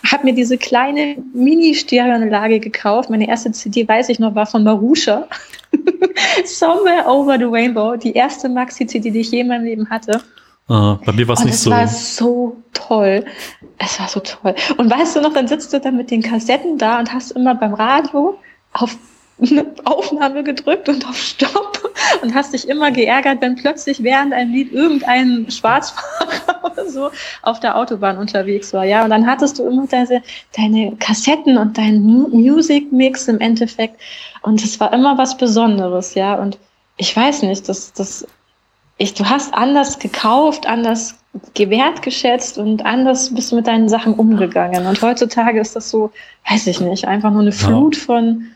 [0.10, 3.10] habe mir diese kleine Mini-Stereoanlage gekauft.
[3.10, 5.28] Meine erste CD, weiß ich noch, war von Marusha.
[6.46, 7.98] Somewhere Over the Rainbow.
[7.98, 10.22] Die erste Maxi-CD, die ich je in meinem Leben hatte.
[10.70, 11.72] Ah, bei mir war es nicht so.
[11.72, 13.26] Es war so toll.
[13.80, 14.54] Es war so toll.
[14.78, 17.56] Und weißt du noch, dann sitzt du dann mit den Kassetten da und hast immer
[17.56, 18.38] beim Radio
[18.74, 18.96] auf
[19.42, 21.92] eine Aufnahme gedrückt und auf Stopp
[22.22, 27.10] und hast dich immer geärgert, wenn plötzlich während einem Lied irgendein Schwarzfahrer oder so
[27.42, 28.84] auf der Autobahn unterwegs war.
[28.84, 30.22] Ja, und dann hattest du immer deine,
[30.56, 34.00] deine Kassetten und deinen Music Mix im Endeffekt.
[34.42, 36.36] Und es war immer was Besonderes, ja.
[36.36, 36.60] Und
[36.98, 38.28] ich weiß nicht, das, das,
[39.00, 41.16] ich, du hast anders gekauft, anders
[41.54, 44.86] gewertgeschätzt und anders bist du mit deinen Sachen umgegangen.
[44.86, 46.12] Und heutzutage ist das so,
[46.50, 48.04] weiß ich nicht, einfach nur eine Flut ja.
[48.04, 48.48] von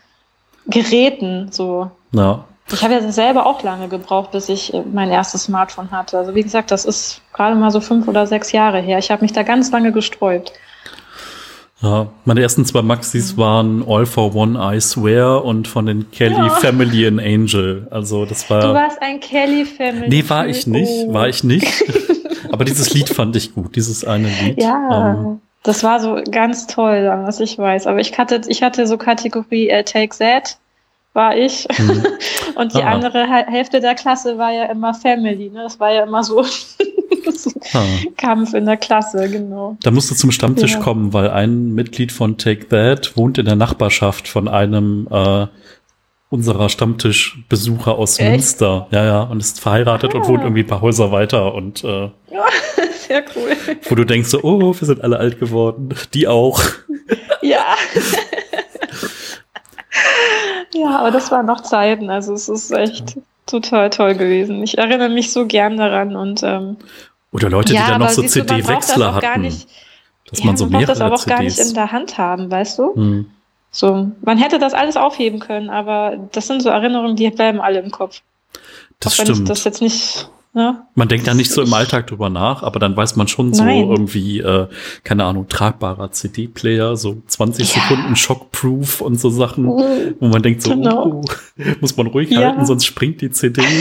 [0.66, 1.90] Geräten, so.
[2.12, 2.44] Ja.
[2.70, 6.18] Ich habe ja selber auch lange gebraucht, bis ich äh, mein erstes Smartphone hatte.
[6.18, 8.98] Also wie gesagt, das ist gerade mal so fünf oder sechs Jahre her.
[8.98, 10.52] Ich habe mich da ganz lange gesträubt.
[11.82, 13.40] Ja, meine ersten zwei Maxis mhm.
[13.40, 16.50] waren All for One, I Swear und von den Kelly ja.
[16.50, 17.86] Family and Angel.
[17.90, 18.60] Also das war.
[18.60, 20.08] Du warst ein Kelly Family.
[20.08, 21.12] Nee, war ich nicht, oh.
[21.12, 21.66] war ich nicht.
[22.52, 24.62] Aber dieses Lied fand ich gut, dieses eine Lied.
[24.62, 25.14] Ja.
[25.14, 27.86] Ähm, das war so ganz toll, was ich weiß.
[27.86, 30.58] Aber ich hatte, ich hatte so Kategorie äh, Take That
[31.14, 31.66] war ich.
[31.78, 32.06] Mhm.
[32.54, 32.92] Und die ah.
[32.92, 35.50] andere Hälfte der Klasse war ja immer Family.
[35.50, 35.62] Ne?
[35.62, 36.44] Das war ja immer so
[37.72, 37.84] ah.
[38.16, 39.76] Kampf in der Klasse, genau.
[39.82, 40.80] Da musst du zum Stammtisch ja.
[40.80, 45.46] kommen, weil ein Mitglied von Take That wohnt in der Nachbarschaft von einem äh,
[46.30, 48.30] unserer Stammtischbesucher aus Echt?
[48.30, 48.88] Münster.
[48.90, 50.18] Ja, ja, und ist verheiratet ah.
[50.18, 52.46] und wohnt irgendwie ein paar Häuser weiter und äh, ja,
[53.06, 53.56] sehr cool.
[53.88, 55.94] Wo du denkst so, oh, wir sind alle alt geworden.
[56.12, 56.60] Die auch.
[57.42, 57.76] Ja.
[60.72, 62.08] Ja, aber das waren noch Zeiten.
[62.08, 64.62] Also es ist echt total toll gewesen.
[64.62, 66.76] Ich erinnere mich so gern daran und ähm,
[67.32, 69.42] oder Leute, ja, die dann noch so CD-Wechsler hatten.
[69.42, 69.68] Nicht,
[70.30, 71.36] dass ja, man so man mehrere das aber auch CDs.
[71.36, 72.94] gar nicht in der Hand haben, weißt du?
[72.94, 73.30] Hm.
[73.70, 77.80] So, man hätte das alles aufheben können, aber das sind so Erinnerungen, die bleiben alle
[77.80, 78.22] im Kopf.
[79.00, 79.40] Das auch wenn stimmt.
[79.40, 80.86] Ich das jetzt nicht ja.
[80.94, 83.64] Man denkt ja nicht so im Alltag drüber nach, aber dann weiß man schon so
[83.64, 83.90] Nein.
[83.90, 84.68] irgendwie, äh,
[85.02, 87.82] keine Ahnung, tragbarer CD-Player, so 20 ja.
[87.82, 90.14] Sekunden Shockproof und so Sachen, mhm.
[90.20, 91.06] wo man denkt so, genau.
[91.06, 91.24] uh,
[91.80, 92.40] muss man ruhig ja.
[92.40, 93.62] halten, sonst springt die CD.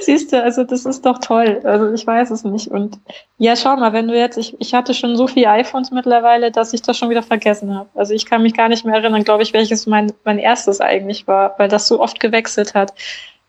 [0.00, 1.60] Siehst du, also das ist doch toll.
[1.64, 2.68] Also ich weiß es nicht.
[2.68, 2.98] Und
[3.36, 6.72] ja, schau mal, wenn du jetzt, ich, ich hatte schon so viele iPhones mittlerweile, dass
[6.72, 7.90] ich das schon wieder vergessen habe.
[7.94, 11.26] Also ich kann mich gar nicht mehr erinnern, glaube ich, welches mein, mein erstes eigentlich
[11.26, 12.94] war, weil das so oft gewechselt hat.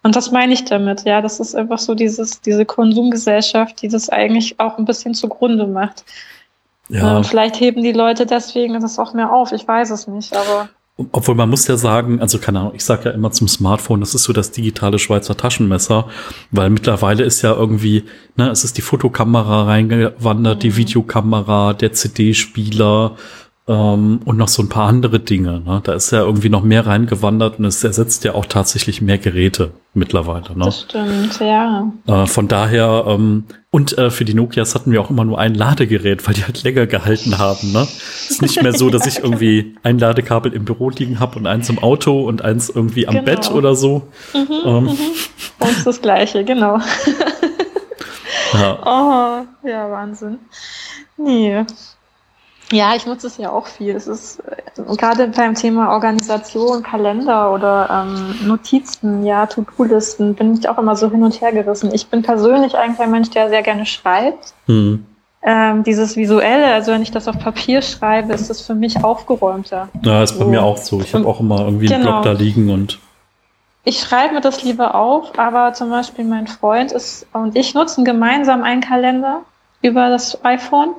[0.01, 1.21] Und das meine ich damit, ja.
[1.21, 6.05] Das ist einfach so dieses, diese Konsumgesellschaft, die das eigentlich auch ein bisschen zugrunde macht.
[6.87, 7.17] Ja.
[7.17, 9.51] Und vielleicht heben die Leute deswegen das auch mehr auf.
[9.51, 10.69] Ich weiß es nicht, aber.
[11.11, 14.15] Obwohl man muss ja sagen, also keine Ahnung, ich sage ja immer zum Smartphone, das
[14.15, 16.09] ist so das digitale Schweizer Taschenmesser,
[16.51, 18.03] weil mittlerweile ist ja irgendwie,
[18.35, 20.59] ne, es ist die Fotokamera reingewandert, mhm.
[20.59, 23.15] die Videokamera, der CD-Spieler,
[23.69, 25.61] ähm, und noch so ein paar andere Dinge.
[25.61, 25.79] Ne?
[25.83, 29.71] Da ist ja irgendwie noch mehr reingewandert und es ersetzt ja auch tatsächlich mehr Geräte
[29.93, 30.57] mittlerweile.
[30.57, 30.65] Ne?
[30.65, 31.91] Das stimmt, ja.
[32.07, 35.53] Äh, von daher, ähm, und äh, für die Nokias hatten wir auch immer nur ein
[35.53, 37.71] Ladegerät, weil die halt länger gehalten haben.
[37.71, 37.87] Ne?
[38.27, 41.69] ist nicht mehr so, dass ich irgendwie ein Ladekabel im Büro liegen habe und eins
[41.69, 43.25] im Auto und eins irgendwie am genau.
[43.25, 44.07] Bett oder so.
[44.33, 44.83] Mhm, ähm.
[44.85, 44.97] mhm.
[45.59, 46.79] Uns das gleiche, genau.
[48.53, 48.79] ja.
[49.63, 50.39] Oh, ja, Wahnsinn.
[51.17, 51.65] Nee.
[52.71, 53.95] Ja, ich nutze es ja auch viel.
[53.95, 60.69] Es ist äh, gerade beim Thema Organisation, Kalender oder ähm, Notizen, ja, To-Do-Listen, bin ich
[60.69, 61.93] auch immer so hin und her gerissen.
[61.93, 64.53] Ich bin persönlich eigentlich ein Mensch, der sehr gerne schreibt.
[64.67, 65.05] Mhm.
[65.41, 69.87] Ähm, dieses Visuelle, also wenn ich das auf Papier schreibe, ist das für mich aufgeräumter.
[70.03, 70.49] Ja, ist bei so.
[70.49, 70.99] mir auch so.
[70.99, 72.21] Ich habe auch immer irgendwie einen genau.
[72.21, 72.99] Blog da liegen und.
[73.85, 78.03] Ich schreibe mir das lieber auf, aber zum Beispiel mein Freund ist und ich nutzen
[78.03, 79.41] gemeinsam einen Kalender
[79.81, 80.95] über das iPhone,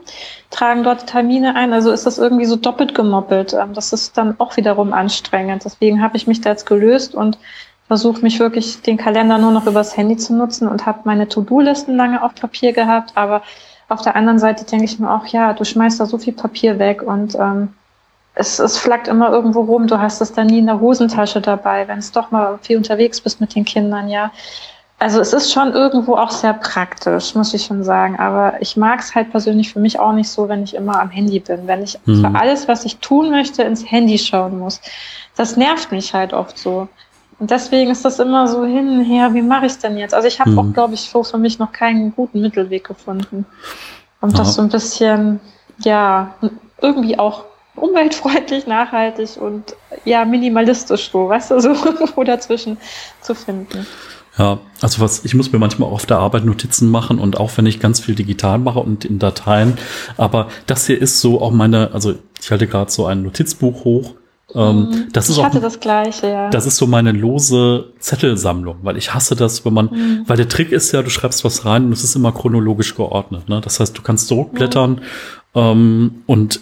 [0.51, 1.73] tragen dort Termine ein.
[1.73, 3.53] Also ist das irgendwie so doppelt gemoppelt.
[3.53, 5.65] Ähm, das ist dann auch wiederum anstrengend.
[5.65, 7.39] Deswegen habe ich mich da jetzt gelöst und
[7.87, 11.97] versuche mich wirklich den Kalender nur noch übers Handy zu nutzen und habe meine To-Do-Listen
[11.97, 13.13] lange auf Papier gehabt.
[13.17, 13.43] Aber
[13.89, 16.79] auf der anderen Seite denke ich mir auch, ja, du schmeißt da so viel Papier
[16.79, 17.75] weg und ähm,
[18.35, 19.87] es, es flackt immer irgendwo rum.
[19.87, 23.21] Du hast es dann nie in der Hosentasche dabei, wenn es doch mal viel unterwegs
[23.21, 24.31] bist mit den Kindern, ja.
[25.01, 28.19] Also es ist schon irgendwo auch sehr praktisch, muss ich schon sagen.
[28.19, 31.09] Aber ich mag es halt persönlich für mich auch nicht so, wenn ich immer am
[31.09, 31.67] Handy bin.
[31.67, 32.21] Wenn ich mhm.
[32.21, 34.83] für alles, was ich tun möchte, ins Handy schauen muss.
[35.37, 36.87] Das nervt mich halt oft so.
[37.39, 40.13] Und deswegen ist das immer so hin und her, wie mache ich es denn jetzt?
[40.13, 40.59] Also ich habe mhm.
[40.59, 43.47] auch, glaube ich, so für mich noch keinen guten Mittelweg gefunden.
[44.21, 44.37] Um ja.
[44.37, 45.41] das so ein bisschen,
[45.79, 46.35] ja,
[46.83, 47.45] irgendwie auch
[47.75, 49.75] umweltfreundlich, nachhaltig und
[50.05, 52.77] ja, minimalistisch so, weißt du, so irgendwo dazwischen
[53.23, 53.87] zu finden.
[54.41, 57.51] Ja, also was, ich muss mir manchmal auch auf der Arbeit Notizen machen und auch
[57.57, 59.77] wenn ich ganz viel digital mache und in Dateien,
[60.17, 64.15] aber das hier ist so auch meine, also ich halte gerade so ein Notizbuch hoch.
[64.55, 65.09] Ähm, mhm.
[65.13, 66.49] das ist ich hatte auch, das gleiche, ja.
[66.49, 70.25] Das ist so meine lose Zettelsammlung, weil ich hasse das, wenn man, mhm.
[70.27, 73.47] weil der Trick ist ja, du schreibst was rein und es ist immer chronologisch geordnet.
[73.51, 73.61] Ne?
[73.61, 75.01] Das heißt, du kannst zurückblättern mhm.
[75.55, 76.61] ähm, und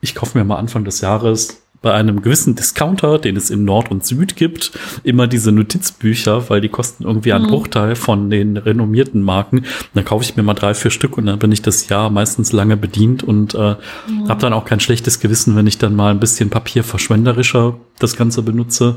[0.00, 3.90] ich kaufe mir mal Anfang des Jahres bei einem gewissen Discounter, den es in Nord
[3.90, 4.72] und Süd gibt,
[5.02, 7.50] immer diese Notizbücher, weil die kosten irgendwie einen mhm.
[7.50, 9.64] Bruchteil von den renommierten Marken.
[9.94, 12.52] Dann kaufe ich mir mal drei, vier Stück und dann bin ich das Jahr meistens
[12.52, 13.76] lange bedient und äh,
[14.08, 14.28] mhm.
[14.28, 18.42] habe dann auch kein schlechtes Gewissen, wenn ich dann mal ein bisschen papierverschwenderischer das Ganze
[18.42, 18.96] benutze.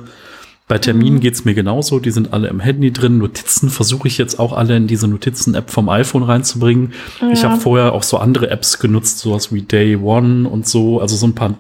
[0.67, 1.19] Bei Terminen mhm.
[1.21, 3.17] geht's mir genauso, die sind alle im Handy drin.
[3.17, 6.93] Notizen versuche ich jetzt auch alle in diese Notizen-App vom iPhone reinzubringen.
[7.21, 7.31] Ja.
[7.31, 11.15] Ich habe vorher auch so andere Apps genutzt, sowas wie Day One und so, also
[11.15, 11.55] so ein paar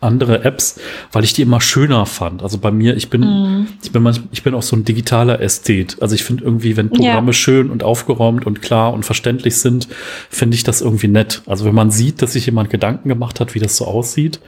[0.00, 0.80] andere Apps,
[1.12, 2.42] weil ich die immer schöner fand.
[2.42, 3.68] Also bei mir, ich bin, mm.
[3.82, 5.96] ich bin manchmal, ich bin auch so ein digitaler Ästhet.
[6.00, 7.32] Also ich finde irgendwie, wenn Programme ja.
[7.32, 9.88] schön und aufgeräumt und klar und verständlich sind,
[10.30, 11.42] finde ich das irgendwie nett.
[11.46, 14.40] Also wenn man sieht, dass sich jemand Gedanken gemacht hat, wie das so aussieht.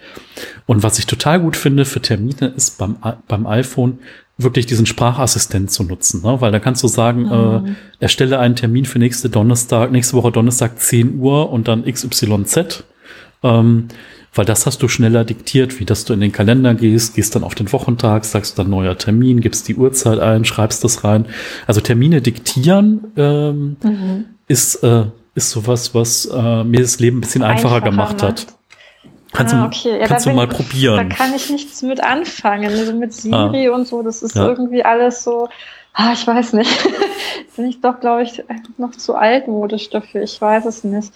[0.66, 2.96] Und was ich total gut finde für Termine ist beim,
[3.28, 3.98] beim iPhone
[4.36, 6.40] wirklich diesen Sprachassistent zu nutzen, ne?
[6.40, 7.66] weil da kannst du sagen, mm.
[7.66, 12.84] äh, erstelle einen Termin für nächste Donnerstag, nächste Woche Donnerstag 10 Uhr und dann XYZ.
[13.44, 13.88] Ähm,
[14.34, 17.44] weil das hast du schneller diktiert, wie dass du in den Kalender gehst, gehst dann
[17.44, 21.26] auf den Wochentag, sagst dann neuer Termin, gibst die Uhrzeit ein, schreibst das rein.
[21.66, 24.24] Also Termine diktieren ähm, mhm.
[24.48, 25.04] ist, äh,
[25.34, 28.22] ist sowas, was äh, mir das Leben ein bisschen einfacher, einfacher gemacht macht.
[28.22, 28.46] hat.
[29.32, 29.98] Kannst, ah, okay.
[30.00, 31.08] ja, kannst du mal probieren.
[31.08, 32.70] Da kann ich nichts mit anfangen.
[32.70, 33.74] Also mit Siri ah.
[33.74, 34.46] und so, das ist ja.
[34.46, 35.48] irgendwie alles so,
[35.92, 36.70] ah, ich weiß nicht.
[37.56, 38.44] Bin ich doch, glaube ich,
[38.78, 40.22] noch zu altmodisch dafür.
[40.22, 41.12] Ich weiß es nicht.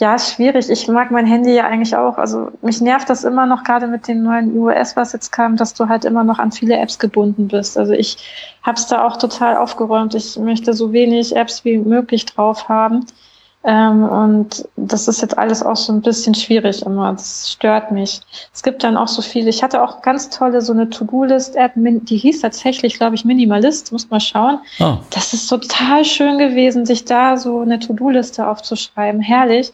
[0.00, 0.70] Ja, ist schwierig.
[0.70, 2.18] Ich mag mein Handy ja eigentlich auch.
[2.18, 5.74] Also mich nervt das immer noch, gerade mit dem neuen iOS, was jetzt kam, dass
[5.74, 7.76] du halt immer noch an viele Apps gebunden bist.
[7.76, 8.16] Also ich
[8.62, 10.14] habe es da auch total aufgeräumt.
[10.14, 13.06] Ich möchte so wenig Apps wie möglich drauf haben.
[13.64, 17.12] Ähm, und das ist jetzt alles auch so ein bisschen schwierig immer.
[17.12, 18.20] Das stört mich.
[18.54, 19.50] Es gibt dann auch so viele.
[19.50, 23.90] Ich hatte auch ganz tolle so eine To-Do-List-App, die hieß tatsächlich, glaube ich, Minimalist.
[23.90, 24.60] Muss mal schauen.
[24.78, 24.98] Oh.
[25.10, 29.20] Das ist total schön gewesen, sich da so eine To-Do-Liste aufzuschreiben.
[29.20, 29.72] Herrlich.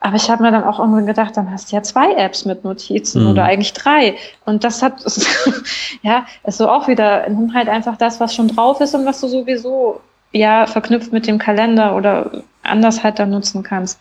[0.00, 2.64] Aber ich habe mir dann auch irgendwann gedacht, dann hast du ja zwei Apps mit
[2.64, 3.30] Notizen mhm.
[3.30, 4.16] oder eigentlich drei.
[4.46, 5.04] Und das hat,
[6.02, 9.20] ja, ist so auch wieder, nimm halt einfach das, was schon drauf ist und was
[9.20, 10.00] du sowieso,
[10.32, 12.30] ja, verknüpft mit dem Kalender oder
[12.62, 14.00] anders halt dann nutzen kannst.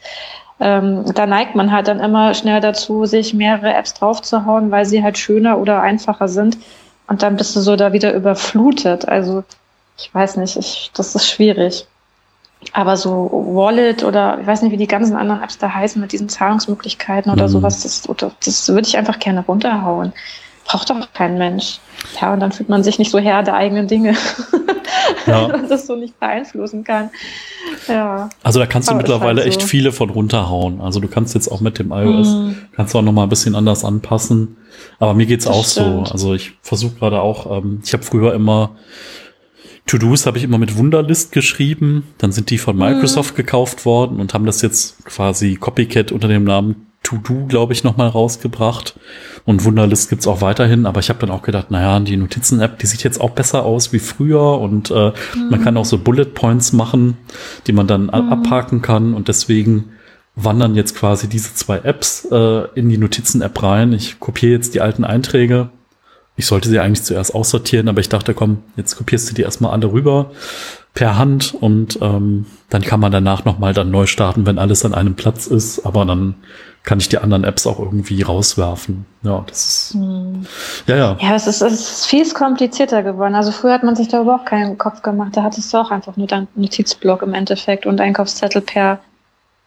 [0.61, 5.03] Ähm, da neigt man halt dann immer schnell dazu, sich mehrere Apps draufzuhauen, weil sie
[5.03, 6.57] halt schöner oder einfacher sind.
[7.07, 9.07] Und dann bist du so da wieder überflutet.
[9.07, 9.43] Also,
[9.97, 11.87] ich weiß nicht, ich, das ist schwierig.
[12.73, 16.11] Aber so Wallet oder ich weiß nicht, wie die ganzen anderen Apps da heißen mit
[16.11, 17.51] diesen Zahlungsmöglichkeiten oder mhm.
[17.51, 18.07] sowas, das,
[18.43, 20.13] das würde ich einfach gerne runterhauen.
[20.65, 21.79] Braucht doch kein Mensch.
[22.21, 24.15] Ja, und dann fühlt man sich nicht so Herr der eigenen Dinge.
[25.25, 25.45] Ja.
[25.45, 27.09] und das so nicht beeinflussen kann.
[27.87, 28.29] Ja.
[28.43, 29.59] Also da kannst du Aber mittlerweile halt so.
[29.59, 30.81] echt viele von runterhauen.
[30.81, 32.57] Also du kannst jetzt auch mit dem iOS, mhm.
[32.75, 34.57] kannst du auch nochmal ein bisschen anders anpassen.
[34.99, 36.07] Aber mir geht's das auch stimmt.
[36.07, 36.13] so.
[36.13, 38.71] Also ich versuche gerade auch, ähm, ich habe früher immer
[39.89, 42.03] To-Dos habe ich immer mit Wunderlist geschrieben.
[42.19, 42.83] Dann sind die von mhm.
[42.83, 43.37] Microsoft mhm.
[43.37, 48.09] gekauft worden und haben das jetzt quasi Copycat unter dem Namen To-Do, glaube ich, nochmal
[48.09, 48.99] rausgebracht.
[49.45, 52.85] Und Wunderlist gibt's auch weiterhin, aber ich habe dann auch gedacht, naja, die Notizen-App, die
[52.85, 55.49] sieht jetzt auch besser aus wie früher und äh, mhm.
[55.49, 57.17] man kann auch so Bullet Points machen,
[57.65, 58.09] die man dann mhm.
[58.09, 59.85] abhaken kann und deswegen
[60.35, 63.93] wandern jetzt quasi diese zwei Apps äh, in die Notizen-App rein.
[63.93, 65.69] Ich kopiere jetzt die alten Einträge
[66.39, 69.71] ich sollte sie eigentlich zuerst aussortieren, aber ich dachte, komm, jetzt kopierst du die erstmal
[69.71, 70.31] alle rüber
[70.93, 74.93] per Hand und ähm, dann kann man danach nochmal dann neu starten, wenn alles an
[74.93, 75.85] einem Platz ist.
[75.85, 76.35] Aber dann
[76.83, 79.05] kann ich die anderen Apps auch irgendwie rauswerfen.
[79.21, 79.93] Ja, das ist.
[79.95, 80.45] Hm.
[80.87, 81.17] Ja, ja.
[81.19, 83.35] Ja, es ist, es ist viel komplizierter geworden.
[83.35, 85.35] Also früher hat man sich da überhaupt keinen Kopf gemacht.
[85.35, 89.01] Da hattest du auch einfach nur deinen Notizblock im Endeffekt und Einkaufszettel per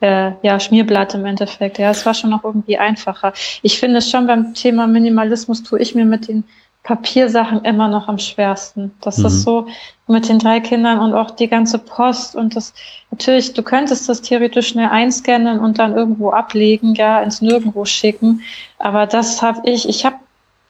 [0.02, 1.78] äh, ja, Schmierblatt im Endeffekt.
[1.78, 3.32] Ja, es war schon noch irgendwie einfacher.
[3.62, 6.44] Ich finde es schon beim Thema Minimalismus tue ich mir mit den
[6.82, 8.92] Papiersachen immer noch am schwersten.
[9.00, 9.26] Das mhm.
[9.26, 9.68] ist so
[10.08, 12.74] mit den drei Kindern und auch die ganze Post und das
[13.12, 18.42] natürlich, du könntest das theoretisch schnell einscannen und dann irgendwo ablegen, ja, ins Nirgendwo schicken.
[18.78, 20.16] Aber das habe ich, ich habe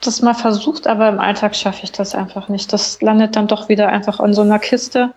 [0.03, 2.70] das mal versucht, aber im Alltag schaffe ich das einfach nicht.
[2.72, 5.14] Das landet dann doch wieder einfach in so einer Kiste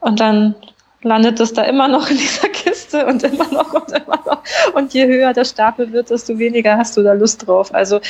[0.00, 0.56] und dann
[1.02, 4.42] landet es da immer noch in dieser Kiste und immer noch und immer noch.
[4.74, 7.74] Und je höher der Stapel wird, desto weniger hast du da Lust drauf.
[7.74, 8.00] Also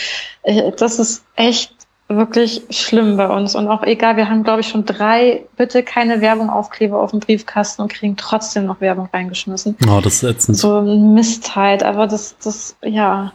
[0.42, 1.72] äh, das ist echt
[2.08, 3.54] wirklich schlimm bei uns.
[3.54, 7.20] Und auch egal, wir haben, glaube ich, schon drei, bitte keine Werbung Aufkleber auf dem
[7.20, 9.76] Briefkasten und kriegen trotzdem noch Werbung reingeschmissen.
[9.88, 10.58] Oh, das ist ätzend.
[10.58, 11.82] So ein Mist halt.
[11.82, 13.32] Aber das, das, ja.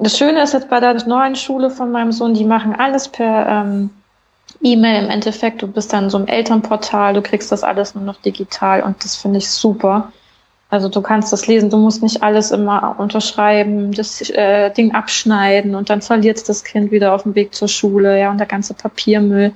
[0.00, 3.46] Das Schöne ist jetzt bei der neuen Schule von meinem Sohn, die machen alles per
[3.48, 3.90] ähm,
[4.62, 5.62] E-Mail im Endeffekt.
[5.62, 9.16] Du bist dann so im Elternportal, du kriegst das alles nur noch digital und das
[9.16, 10.12] finde ich super.
[10.68, 15.76] Also du kannst das lesen, du musst nicht alles immer unterschreiben, das äh, Ding abschneiden
[15.76, 18.74] und dann verliert das Kind wieder auf dem Weg zur Schule, ja, und der ganze
[18.74, 19.52] Papiermüll,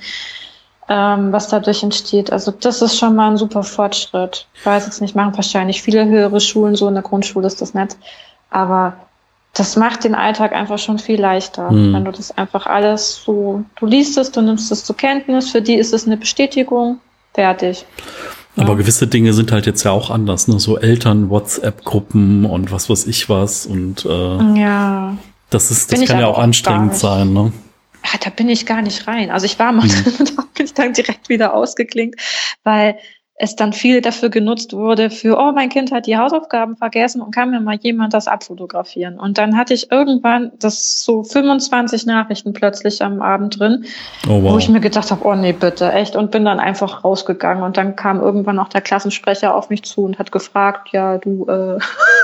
[0.88, 2.30] ähm, was dadurch entsteht.
[2.32, 4.46] Also das ist schon mal ein super Fortschritt.
[4.54, 7.74] Ich weiß jetzt nicht, machen wahrscheinlich viele höhere Schulen so, in der Grundschule ist das
[7.74, 7.96] nett,
[8.50, 8.94] aber
[9.54, 11.92] das macht den Alltag einfach schon viel leichter, mhm.
[11.92, 15.60] wenn du das einfach alles so, du liest es, du nimmst es zur Kenntnis, für
[15.60, 17.00] die ist es eine Bestätigung,
[17.34, 17.84] fertig.
[18.56, 18.74] Aber ja.
[18.74, 20.58] gewisse Dinge sind halt jetzt ja auch anders, ne?
[20.58, 25.16] So Eltern-WhatsApp-Gruppen und was weiß ich was und äh, ja.
[25.50, 27.52] das ist, das Bin kann ja auch anstrengend sein, ne?
[28.04, 29.30] ja, da bin ich gar nicht rein.
[29.30, 30.04] Also ich war mal mhm.
[30.04, 32.20] drin und da bin ich dann direkt wieder ausgeklinkt,
[32.64, 32.98] weil
[33.42, 37.34] es dann viel dafür genutzt wurde, für, oh, mein Kind hat die Hausaufgaben vergessen und
[37.34, 39.18] kann mir mal jemand das abfotografieren.
[39.18, 43.86] Und dann hatte ich irgendwann das so 25 Nachrichten plötzlich am Abend drin,
[44.28, 44.52] oh, wow.
[44.52, 47.64] wo ich mir gedacht habe, oh nee, bitte, echt, und bin dann einfach rausgegangen.
[47.64, 51.46] Und dann kam irgendwann auch der Klassensprecher auf mich zu und hat gefragt, ja, du
[51.46, 51.78] äh,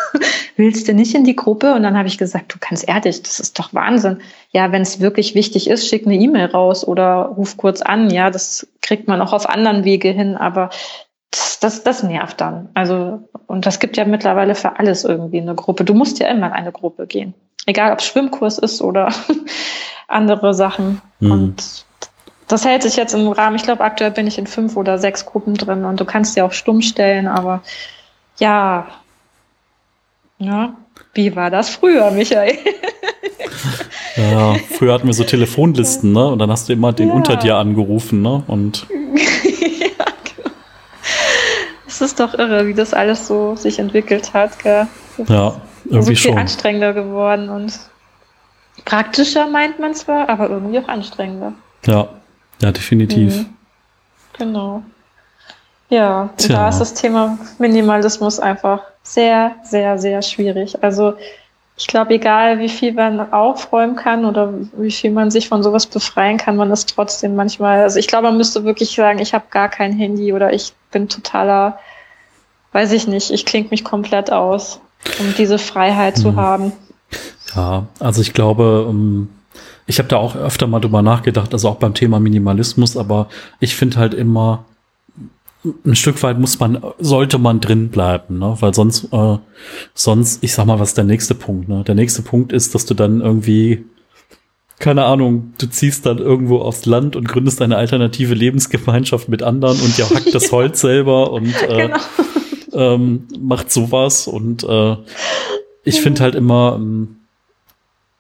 [0.57, 1.73] willst du nicht in die Gruppe?
[1.73, 4.19] Und dann habe ich gesagt, du kannst ehrlich, das ist doch Wahnsinn.
[4.51, 8.11] Ja, wenn es wirklich wichtig ist, schick eine E-Mail raus oder ruf kurz an.
[8.11, 10.71] Ja, das kriegt man auch auf anderen Wege hin, aber
[11.31, 12.69] das, das, das nervt dann.
[12.75, 15.85] Also, und das gibt ja mittlerweile für alles irgendwie eine Gruppe.
[15.85, 17.35] Du musst ja immer in eine Gruppe gehen.
[17.67, 19.13] Egal, ob Schwimmkurs ist oder
[20.09, 21.01] andere Sachen.
[21.21, 21.31] Mhm.
[21.31, 21.85] Und
[22.49, 23.57] das hält sich jetzt im Rahmen.
[23.57, 26.45] Ich glaube, aktuell bin ich in fünf oder sechs Gruppen drin und du kannst ja
[26.45, 27.63] auch stumm stellen, aber
[28.39, 28.87] ja.
[30.39, 30.77] Ja,
[31.15, 32.59] wie war das früher, Michael?
[34.17, 36.27] ja, früher hatten wir so Telefonlisten, ne?
[36.27, 37.15] Und dann hast du immer den ja.
[37.15, 38.45] unter dir angerufen, ne?
[38.47, 38.87] Und
[41.97, 44.59] Es ist doch irre, wie das alles so sich entwickelt hat.
[44.59, 44.87] Gell?
[45.29, 46.39] ja, irgendwie so viel schon.
[46.39, 47.73] anstrengender geworden und
[48.85, 51.55] praktischer meint man zwar, aber irgendwie auch anstrengender.
[51.87, 52.07] Ja,
[52.61, 53.39] ja, definitiv.
[53.39, 53.47] Mhm.
[54.37, 54.83] Genau.
[55.89, 60.83] Ja, da ist das Thema Minimalismus einfach sehr, sehr, sehr schwierig.
[60.85, 61.15] Also
[61.79, 65.87] ich glaube, egal wie viel man aufräumen kann oder wie viel man sich von sowas
[65.87, 69.45] befreien kann, man ist trotzdem manchmal, also ich glaube, man müsste wirklich sagen, ich habe
[69.51, 71.79] gar kein Handy oder ich bin totaler
[72.73, 74.81] weiß ich nicht, ich klinge mich komplett aus,
[75.19, 76.37] um diese Freiheit zu hm.
[76.37, 76.73] haben.
[77.55, 79.29] Ja, also ich glaube, ähm,
[79.87, 83.29] ich habe da auch öfter mal drüber nachgedacht, also auch beim Thema Minimalismus, aber
[83.61, 84.67] ich finde halt immer,
[85.87, 88.57] ein Stück weit muss man, sollte man drin bleiben, ne?
[88.61, 89.39] Weil sonst, äh,
[89.95, 91.83] sonst, ich sag mal, was ist der nächste Punkt, ne?
[91.83, 93.87] Der nächste Punkt ist, dass du dann irgendwie,
[94.79, 99.81] keine Ahnung, du ziehst dann irgendwo aufs Land und gründest eine alternative Lebensgemeinschaft mit anderen
[99.81, 101.99] und ja hackt das Holz selber und äh, genau
[102.77, 104.97] ähm, macht sowas und äh,
[105.85, 107.17] ich finde halt immer, ähm,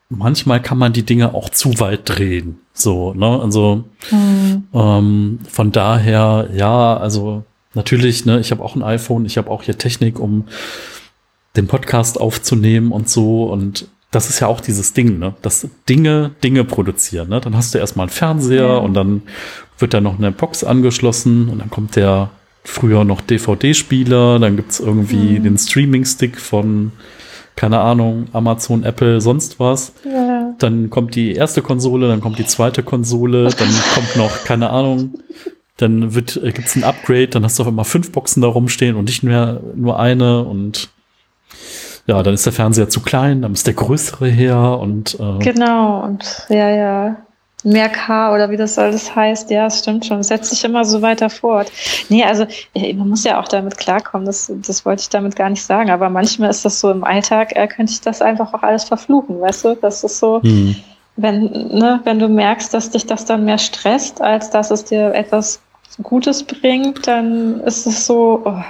[0.09, 2.61] manchmal kann man die Dinge auch zu weit drehen.
[2.73, 3.41] So, ne?
[3.41, 4.65] Also mhm.
[4.73, 7.45] ähm, von daher, ja, also
[7.75, 10.45] natürlich, ne, ich habe auch ein iPhone, ich habe auch hier Technik, um
[11.57, 13.45] den Podcast aufzunehmen und so.
[13.45, 15.35] Und das ist ja auch dieses Ding, ne?
[15.43, 17.29] Dass Dinge Dinge produzieren.
[17.29, 17.41] Ne?
[17.41, 18.77] Dann hast du erstmal einen Fernseher ja.
[18.77, 19.23] und dann
[19.79, 22.31] wird da noch eine Box angeschlossen und dann kommt der
[22.65, 25.45] früher noch DVD-Spieler, dann gibt's irgendwie mhm.
[25.45, 26.93] den Streaming-Stick von,
[27.55, 29.93] keine Ahnung, Amazon, Apple, sonst was.
[30.05, 30.55] Ja.
[30.59, 35.15] Dann kommt die erste Konsole, dann kommt die zweite Konsole, dann kommt noch, keine Ahnung,
[35.77, 38.97] dann wird, äh, gibt's ein Upgrade, dann hast du auf einmal fünf Boxen da rumstehen
[38.97, 40.91] und nicht mehr nur eine und
[42.07, 46.03] ja, dann ist der Fernseher zu klein, dann ist der größere her und äh, genau
[46.05, 47.17] und ja, ja
[47.67, 49.51] mehr K oder wie das alles heißt.
[49.51, 50.23] Ja, es stimmt schon.
[50.23, 51.71] Setzt sich immer so weiter fort.
[52.09, 54.25] Nee, also man muss ja auch damit klarkommen.
[54.25, 55.91] Das, das wollte ich damit gar nicht sagen.
[55.91, 59.41] Aber manchmal ist das so im Alltag, äh, könnte ich das einfach auch alles verfluchen,
[59.41, 59.75] weißt du?
[59.75, 60.77] Das ist so, mhm.
[61.17, 65.13] wenn, ne, wenn du merkst, dass dich das dann mehr stresst, als dass es dir
[65.13, 65.61] etwas
[66.03, 68.63] Gutes bringt, dann ist es so, oh,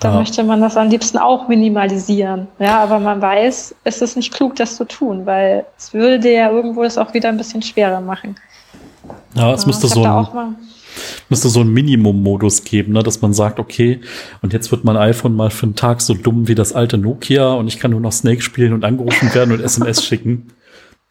[0.00, 0.18] da ja.
[0.18, 2.48] möchte man das am liebsten auch minimalisieren.
[2.58, 6.50] Ja, aber man weiß, es ist nicht klug, das zu tun, weil es würde ja
[6.50, 8.36] irgendwo es auch wieder ein bisschen schwerer machen.
[9.34, 10.56] Ja, es ja, müsste so ein,
[11.28, 14.00] müsste so ein Minimum-Modus geben, ne, dass man sagt, okay,
[14.42, 17.52] und jetzt wird mein iPhone mal für einen Tag so dumm wie das alte Nokia
[17.54, 20.48] und ich kann nur noch Snake spielen und angerufen werden und SMS schicken.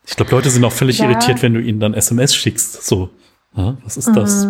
[0.06, 1.10] Ich glaube, Leute sind auch völlig ja.
[1.10, 2.86] irritiert, wenn du ihnen dann SMS schickst.
[2.86, 3.10] So,
[3.56, 4.48] ja, was ist das?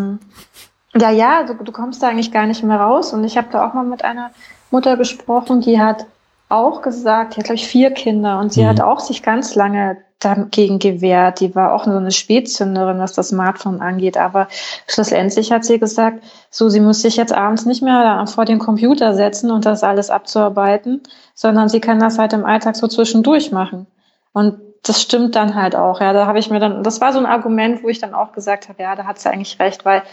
[1.00, 3.14] Ja, ja, du, du kommst da eigentlich gar nicht mehr raus.
[3.14, 4.32] Und ich habe da auch mal mit einer
[4.72, 6.06] Mutter gesprochen, die hat
[6.50, 8.68] auch gesagt, die hat, glaube ich, vier Kinder und sie mhm.
[8.68, 11.40] hat auch sich ganz lange dagegen gewehrt.
[11.40, 14.18] Die war auch so eine Spätzünderin, was das Smartphone angeht.
[14.18, 14.48] Aber
[14.88, 19.16] schlussendlich hat sie gesagt, so, sie muss sich jetzt abends nicht mehr vor den Computer
[19.16, 21.02] setzen und das alles abzuarbeiten,
[21.34, 23.88] sondern sie kann das halt im Alltag so zwischendurch machen.
[24.32, 26.02] Und das stimmt dann halt auch.
[26.02, 28.34] Ja, da habe ich mir dann, das war so ein Argument, wo ich dann auch
[28.34, 30.04] gesagt habe, ja, da hat sie eigentlich recht, weil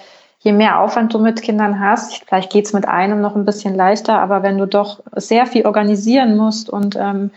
[0.41, 4.19] je mehr Aufwand du mit Kindern hast, vielleicht geht's mit einem noch ein bisschen leichter,
[4.19, 7.31] aber wenn du doch sehr viel organisieren musst und ähm,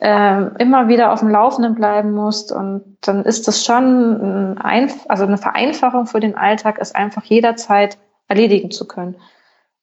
[0.00, 5.24] äh, immer wieder auf dem Laufenden bleiben musst und dann ist das schon ein, also
[5.24, 9.16] eine Vereinfachung für den Alltag, ist einfach jederzeit erledigen zu können.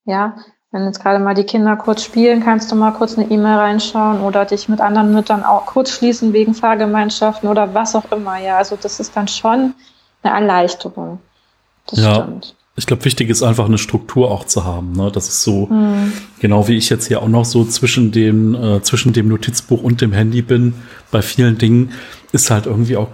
[0.05, 0.35] Ja,
[0.71, 4.21] wenn jetzt gerade mal die Kinder kurz spielen, kannst du mal kurz eine E-Mail reinschauen
[4.21, 8.39] oder dich mit anderen Müttern auch kurz schließen wegen Fahrgemeinschaften oder was auch immer.
[8.39, 9.73] Ja, also das ist dann schon
[10.23, 11.19] eine Erleichterung.
[11.87, 12.15] Das ja.
[12.15, 12.54] stimmt.
[12.77, 14.91] Ich glaube, wichtig ist einfach eine Struktur auch zu haben.
[14.93, 15.09] Ne?
[15.11, 16.11] Das ist so, mhm.
[16.39, 20.01] genau wie ich jetzt hier auch noch so zwischen dem, äh, zwischen dem Notizbuch und
[20.01, 20.73] dem Handy bin,
[21.11, 21.91] bei vielen Dingen
[22.33, 23.09] ist halt irgendwie auch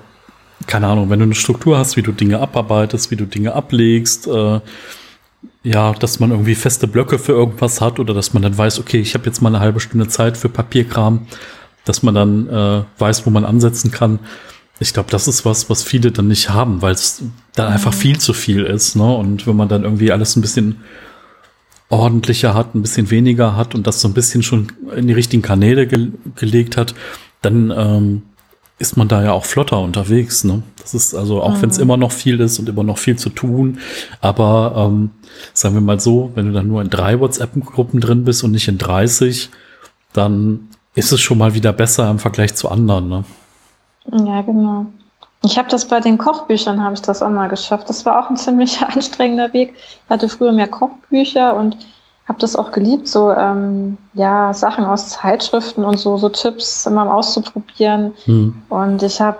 [0.67, 4.27] keine Ahnung, wenn du eine Struktur hast, wie du Dinge abarbeitest, wie du Dinge ablegst,
[4.27, 4.59] äh,
[5.63, 8.99] ja, dass man irgendwie feste Blöcke für irgendwas hat oder dass man dann weiß, okay,
[8.99, 11.27] ich habe jetzt mal eine halbe Stunde Zeit für Papierkram,
[11.85, 14.19] dass man dann äh, weiß, wo man ansetzen kann.
[14.81, 17.21] Ich glaube, das ist was, was viele dann nicht haben, weil es
[17.53, 17.73] dann mhm.
[17.73, 18.95] einfach viel zu viel ist.
[18.95, 19.15] Ne?
[19.15, 20.77] Und wenn man dann irgendwie alles ein bisschen
[21.89, 25.43] ordentlicher hat, ein bisschen weniger hat und das so ein bisschen schon in die richtigen
[25.43, 26.95] Kanäle ge gelegt hat,
[27.41, 28.21] dann ähm,
[28.79, 30.43] ist man da ja auch flotter unterwegs.
[30.43, 30.63] Ne?
[30.81, 31.61] Das ist also, auch mhm.
[31.61, 33.77] wenn es immer noch viel ist und immer noch viel zu tun,
[34.19, 35.11] aber ähm,
[35.53, 38.67] sagen wir mal so, wenn du dann nur in drei WhatsApp-Gruppen drin bist und nicht
[38.67, 39.49] in 30,
[40.13, 43.07] dann ist es schon mal wieder besser im Vergleich zu anderen.
[43.09, 43.23] Ne?
[44.05, 44.85] Ja, genau.
[45.43, 47.89] Ich habe das bei den Kochbüchern, habe ich das auch mal geschafft.
[47.89, 49.73] Das war auch ein ziemlich anstrengender Weg.
[49.75, 51.77] Ich hatte früher mehr Kochbücher und
[52.27, 57.13] habe das auch geliebt, so ähm, ja Sachen aus Zeitschriften und so so Tipps immer
[57.13, 58.13] auszuprobieren.
[58.25, 58.61] Hm.
[58.69, 59.37] Und ich habe,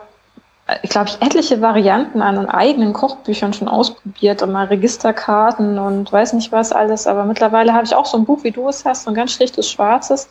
[0.82, 6.34] ich glaube, ich etliche Varianten an eigenen Kochbüchern schon ausprobiert und mal Registerkarten und weiß
[6.34, 7.06] nicht was alles.
[7.06, 9.32] Aber mittlerweile habe ich auch so ein Buch, wie du es hast, so ein ganz
[9.32, 10.28] schlichtes Schwarzes.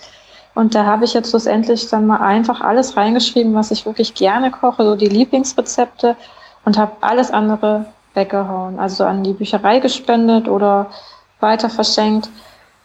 [0.54, 4.50] Und da habe ich jetzt schlussendlich dann mal einfach alles reingeschrieben, was ich wirklich gerne
[4.50, 6.16] koche, so die Lieblingsrezepte
[6.64, 8.78] und habe alles andere weggehauen.
[8.78, 10.86] Also an die Bücherei gespendet oder
[11.38, 12.28] weiter verschenkt.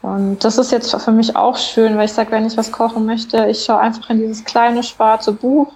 [0.01, 3.05] Und das ist jetzt für mich auch schön, weil ich sage, wenn ich was kochen
[3.05, 5.71] möchte, ich schaue einfach in dieses kleine schwarze Buch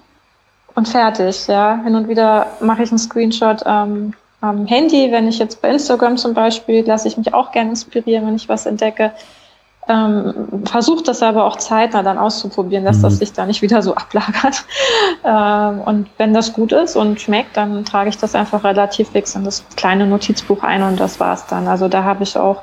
[0.75, 1.47] und fertig.
[1.47, 5.11] Ja, hin und wieder mache ich einen Screenshot ähm, am Handy.
[5.11, 8.47] Wenn ich jetzt bei Instagram zum Beispiel, lasse ich mich auch gerne inspirieren, wenn ich
[8.47, 9.11] was entdecke.
[9.89, 13.01] Ähm, Versuche das aber auch zeitnah dann auszuprobieren, dass mhm.
[13.01, 14.63] das sich da nicht wieder so ablagert.
[15.25, 19.35] Ähm, und wenn das gut ist und schmeckt, dann trage ich das einfach relativ fix
[19.35, 21.67] in das kleine Notizbuch ein und das war's dann.
[21.67, 22.61] Also da habe ich auch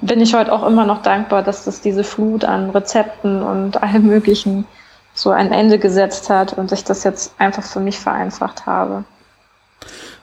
[0.00, 4.06] bin ich heute auch immer noch dankbar, dass das diese Flut an Rezepten und allem
[4.06, 4.66] Möglichen
[5.14, 9.04] so ein Ende gesetzt hat und ich das jetzt einfach für mich vereinfacht habe.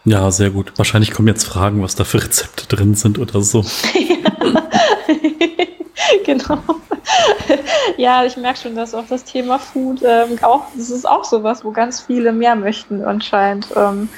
[0.06, 0.74] Ja, sehr gut.
[0.76, 3.64] Wahrscheinlich kommen jetzt Fragen, was da für Rezepte drin sind oder so.
[6.26, 6.59] genau.
[7.97, 11.63] ja, ich merke schon, dass auch das Thema Food ähm, auch, das ist auch sowas,
[11.63, 13.67] wo ganz viele mehr möchten anscheinend.
[13.76, 14.09] Ähm,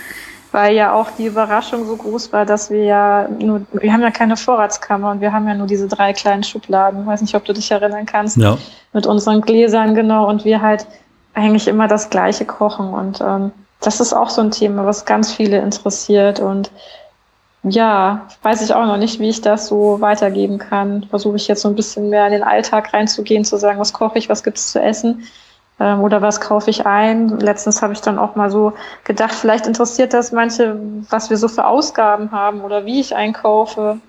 [0.55, 4.09] weil ja auch die Überraschung so groß war, dass wir ja nur, wir haben ja
[4.09, 7.01] keine Vorratskammer und wir haben ja nur diese drei kleinen Schubladen.
[7.01, 8.37] Ich weiß nicht, ob du dich erinnern kannst.
[8.37, 8.57] Ja.
[8.93, 10.29] Mit unseren Gläsern, genau.
[10.29, 10.87] Und wir halt
[11.33, 12.93] eigentlich immer das Gleiche kochen.
[12.93, 13.51] Und ähm,
[13.81, 16.39] das ist auch so ein Thema, was ganz viele interessiert.
[16.39, 16.71] Und
[17.68, 21.03] ja, weiß ich auch noch nicht, wie ich das so weitergeben kann.
[21.09, 24.20] Versuche ich jetzt so ein bisschen mehr in den Alltag reinzugehen, zu sagen, was koche
[24.20, 25.24] ich, was gibt es zu essen
[25.80, 27.39] ähm, oder was kaufe ich ein.
[27.39, 31.47] Letztens habe ich dann auch mal so gedacht, vielleicht interessiert das manche, was wir so
[31.47, 33.99] für Ausgaben haben oder wie ich einkaufe.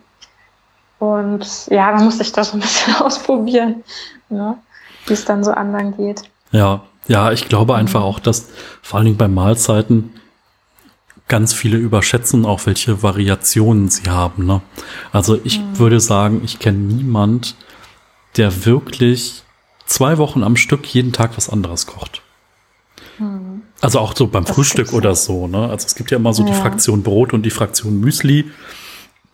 [0.99, 3.85] Und ja, man muss sich da so ein bisschen ausprobieren,
[4.29, 4.59] ne?
[5.07, 6.23] wie es dann so anderen geht.
[6.53, 8.49] Ja, ja, ich glaube einfach auch, dass
[8.83, 10.13] vor allen Dingen bei Mahlzeiten
[11.29, 14.47] ganz viele überschätzen auch, welche Variationen sie haben.
[14.47, 14.61] Ne?
[15.12, 15.79] Also ich mhm.
[15.79, 17.57] würde sagen, ich kenne niemand,
[18.37, 19.43] der wirklich
[19.87, 22.22] zwei Wochen am Stück jeden Tag was anderes kocht.
[23.18, 23.62] Hm.
[23.81, 25.68] Also auch so beim das Frühstück oder so, ne?
[25.68, 26.51] Also es gibt ja immer so ja.
[26.51, 28.51] die Fraktion Brot und die Fraktion Müsli.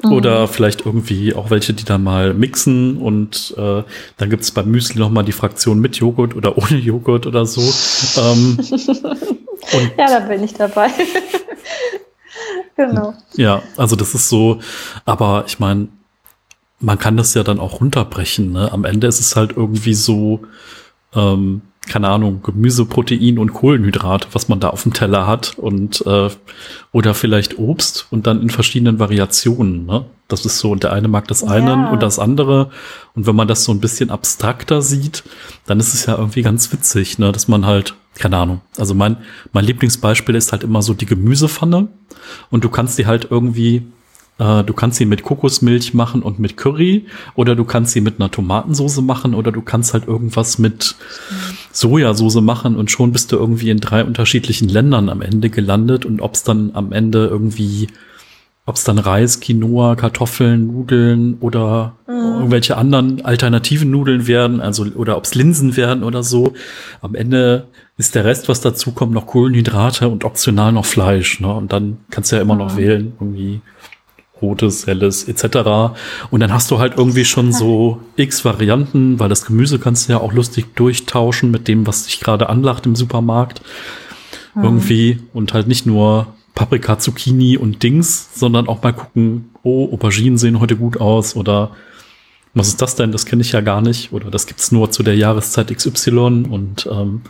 [0.03, 0.13] Mhm.
[0.13, 3.83] Oder vielleicht irgendwie auch welche, die dann mal mixen und äh,
[4.17, 7.61] dann gibt es beim Müsli nochmal die Fraktion mit Joghurt oder ohne Joghurt oder so.
[8.21, 8.59] ähm,
[9.99, 10.91] ja, da bin ich dabei.
[12.77, 13.15] Genau.
[13.35, 14.61] Ja, also das ist so,
[15.05, 15.89] aber ich meine,
[16.81, 18.53] man kann das ja dann auch runterbrechen.
[18.53, 18.71] Ne?
[18.73, 20.41] Am Ende ist es halt irgendwie so,
[21.15, 26.05] ähm, keine Ahnung, Gemüse, Protein und Kohlenhydrate, was man da auf dem Teller hat und
[26.07, 26.31] äh,
[26.93, 29.87] oder vielleicht Obst und dann in verschiedenen Variationen.
[29.87, 30.05] Ne?
[30.29, 31.91] Das ist so, und der eine mag das eine ja.
[31.91, 32.71] und das andere.
[33.15, 35.25] Und wenn man das so ein bisschen abstrakter sieht,
[35.67, 37.33] dann ist es ja irgendwie ganz witzig, ne?
[37.33, 38.61] dass man halt, keine Ahnung.
[38.79, 39.17] Also mein,
[39.53, 41.89] mein Lieblingsbeispiel ist halt immer so die Gemüsepfanne
[42.51, 43.83] und du kannst die halt irgendwie
[44.39, 48.19] äh, du kannst sie mit Kokosmilch machen und mit Curry oder du kannst sie mit
[48.19, 50.97] einer Tomatensauce machen oder du kannst halt irgendwas mit
[51.73, 56.21] Sojasauce machen und schon bist du irgendwie in drei unterschiedlichen Ländern am Ende gelandet und
[56.21, 57.89] ob es dann am Ende irgendwie
[58.65, 62.35] ob es dann Reis, Quinoa, Kartoffeln, Nudeln oder mhm.
[62.35, 66.53] irgendwelche anderen alternativen Nudeln werden, also oder ob es Linsen werden oder so.
[67.01, 67.67] Am Ende
[67.99, 71.41] ist der Rest, was dazu kommt, noch Kohlenhydrate und optional noch Fleisch.
[71.41, 71.53] Ne?
[71.53, 72.61] Und dann kannst du ja immer mhm.
[72.61, 73.61] noch wählen, irgendwie
[74.43, 75.95] rotes, helles etc.
[76.31, 80.13] Und dann hast du halt irgendwie schon so x Varianten, weil das Gemüse kannst du
[80.13, 83.63] ja auch lustig durchtauschen mit dem, was dich gerade anlacht im Supermarkt.
[84.55, 84.65] Mhm.
[84.65, 90.37] Irgendwie und halt nicht nur Paprika, Zucchini und Dings, sondern auch mal gucken, oh, Auberginen
[90.37, 91.71] sehen heute gut aus oder
[92.55, 93.13] was ist das denn?
[93.13, 96.87] Das kenne ich ja gar nicht oder das gibt's nur zu der Jahreszeit XY und
[96.91, 97.23] ähm,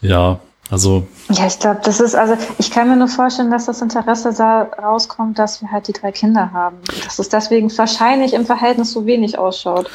[0.00, 0.40] ja,
[0.70, 1.06] Also.
[1.30, 4.62] Ja, ich glaube, das ist, also ich kann mir nur vorstellen, dass das Interesse da
[4.62, 6.76] rauskommt, dass wir halt die drei Kinder haben.
[7.04, 9.90] Dass es deswegen wahrscheinlich im Verhältnis so wenig ausschaut.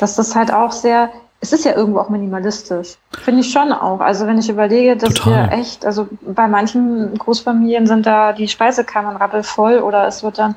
[0.00, 2.96] Dass das halt auch sehr, es ist ja irgendwo auch minimalistisch.
[3.22, 4.00] Finde ich schon auch.
[4.00, 5.50] Also wenn ich überlege, dass Total.
[5.50, 10.56] wir echt, also bei manchen Großfamilien sind da die Speisekammern rappelvoll oder es wird dann,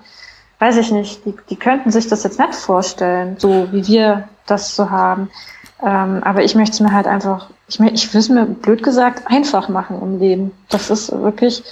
[0.57, 4.75] weiß ich nicht, die, die könnten sich das jetzt nicht vorstellen, so wie wir das
[4.75, 5.29] so haben.
[5.81, 9.23] Ähm, aber ich möchte es mir halt einfach, ich, ich will es mir blöd gesagt
[9.27, 10.51] einfach machen im Leben.
[10.69, 11.63] Das ist wirklich,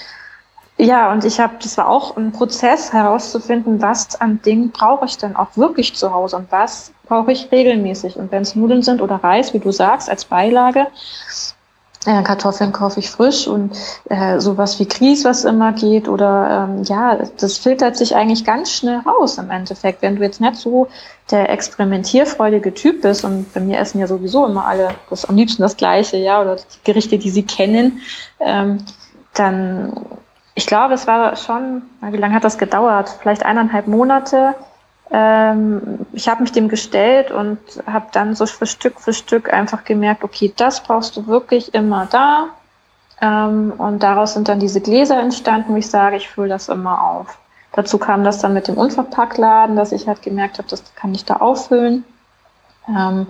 [0.78, 5.18] ja, und ich habe, das war auch ein Prozess herauszufinden, was an Dingen brauche ich
[5.18, 8.18] denn auch wirklich zu Hause und was brauche ich regelmäßig.
[8.18, 10.88] Und wenn es Nudeln sind oder Reis, wie du sagst, als Beilage,
[12.06, 13.76] äh, Kartoffeln kaufe ich frisch und
[14.10, 16.08] äh, sowas wie Grieß, was immer geht.
[16.08, 20.02] Oder ähm, ja, das filtert sich eigentlich ganz schnell raus im Endeffekt.
[20.02, 20.88] Wenn du jetzt nicht so
[21.32, 25.62] der experimentierfreudige Typ bist und bei mir essen ja sowieso immer alle das am liebsten
[25.62, 28.02] das Gleiche, ja, oder die Gerichte, die sie kennen,
[28.40, 28.80] ähm,
[29.34, 29.94] dann
[30.56, 33.18] ich glaube, es war schon, wie lange hat das gedauert?
[33.22, 34.54] Vielleicht eineinhalb Monate
[35.14, 40.24] ich habe mich dem gestellt und habe dann so für Stück für Stück einfach gemerkt,
[40.24, 42.48] okay, das brauchst du wirklich immer da.
[43.22, 47.04] Ähm, und daraus sind dann diese Gläser entstanden, wo ich sage, ich fülle das immer
[47.04, 47.38] auf.
[47.74, 51.26] Dazu kam das dann mit dem Unverpacktladen, dass ich halt gemerkt habe, das kann ich
[51.26, 52.04] da auffüllen.
[52.90, 53.28] Ähm,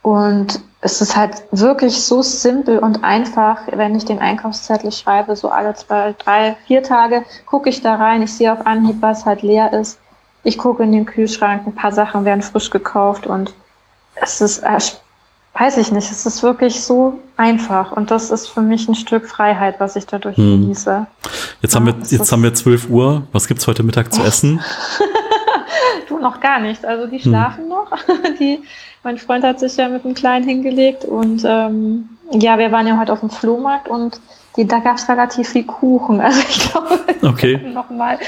[0.00, 5.50] und es ist halt wirklich so simpel und einfach, wenn ich den Einkaufszettel schreibe, so
[5.50, 9.42] alle zwei, drei, vier Tage gucke ich da rein, ich sehe auf Anhieb, was halt
[9.42, 9.98] leer ist
[10.42, 13.52] ich gucke in den Kühlschrank, ein paar Sachen werden frisch gekauft und
[14.14, 14.78] es ist, äh,
[15.58, 19.28] weiß ich nicht, es ist wirklich so einfach und das ist für mich ein Stück
[19.28, 20.62] Freiheit, was ich dadurch hm.
[20.62, 21.06] genieße.
[21.60, 23.22] Jetzt haben wir, jetzt haben wir 12 Uhr.
[23.32, 24.60] Was gibt's heute Mittag zu essen?
[26.08, 26.84] du noch gar nicht.
[26.84, 27.30] Also die hm.
[27.30, 27.68] schlafen hm.
[27.68, 27.90] noch.
[28.38, 28.62] Die,
[29.02, 32.98] mein Freund hat sich ja mit dem Kleinen hingelegt und ähm, ja, wir waren ja
[32.98, 34.20] heute auf dem Flohmarkt und
[34.56, 36.20] die, da gab es relativ viel Kuchen.
[36.30, 37.60] Also ich glaube, okay.
[37.72, 38.18] nochmal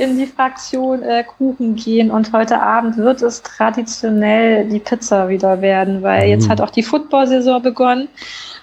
[0.00, 2.10] in die Fraktion äh, Kuchen gehen.
[2.10, 6.30] Und heute Abend wird es traditionell die Pizza wieder werden, weil mhm.
[6.30, 8.08] jetzt hat auch die Football-Saison begonnen.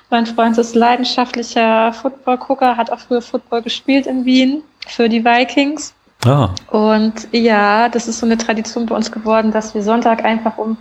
[0.09, 5.93] Mein Freund ist leidenschaftlicher Football-Gucker, hat auch früher Football gespielt in Wien für die Vikings.
[6.25, 6.49] Ah.
[6.71, 10.77] Und ja, das ist so eine Tradition bei uns geworden, dass wir Sonntag einfach um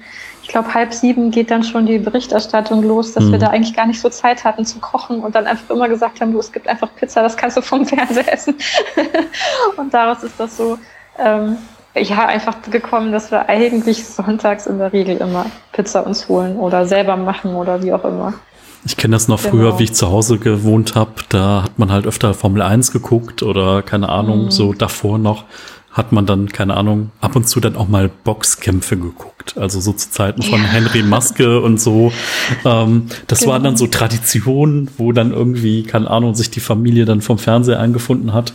[0.47, 3.33] ich glaube, halb sieben geht dann schon die Berichterstattung los, dass mhm.
[3.33, 6.21] wir da eigentlich gar nicht so Zeit hatten zu kochen und dann einfach immer gesagt
[6.21, 8.55] haben, du, es gibt einfach Pizza, das kannst du vom Fernseher essen.
[9.77, 10.79] und daraus ist das so,
[11.19, 11.57] ähm,
[11.97, 16.87] ja, einfach gekommen, dass wir eigentlich sonntags in der Regel immer Pizza uns holen oder
[16.87, 18.35] selber machen oder wie auch immer.
[18.85, 19.51] Ich kenne das noch genau.
[19.51, 21.11] früher, wie ich zu Hause gewohnt habe.
[21.29, 24.51] Da hat man halt öfter Formel 1 geguckt oder keine Ahnung, mhm.
[24.53, 25.43] so davor noch
[25.97, 29.57] hat man dann, keine Ahnung, ab und zu dann auch mal Boxkämpfe geguckt.
[29.57, 30.67] Also so zu Zeiten von ja.
[30.69, 32.13] Henry Maske und so.
[32.67, 33.53] Ähm, das genau.
[33.53, 37.81] waren dann so Traditionen, wo dann irgendwie, keine Ahnung, sich die Familie dann vom Fernseher
[37.81, 38.53] eingefunden hat.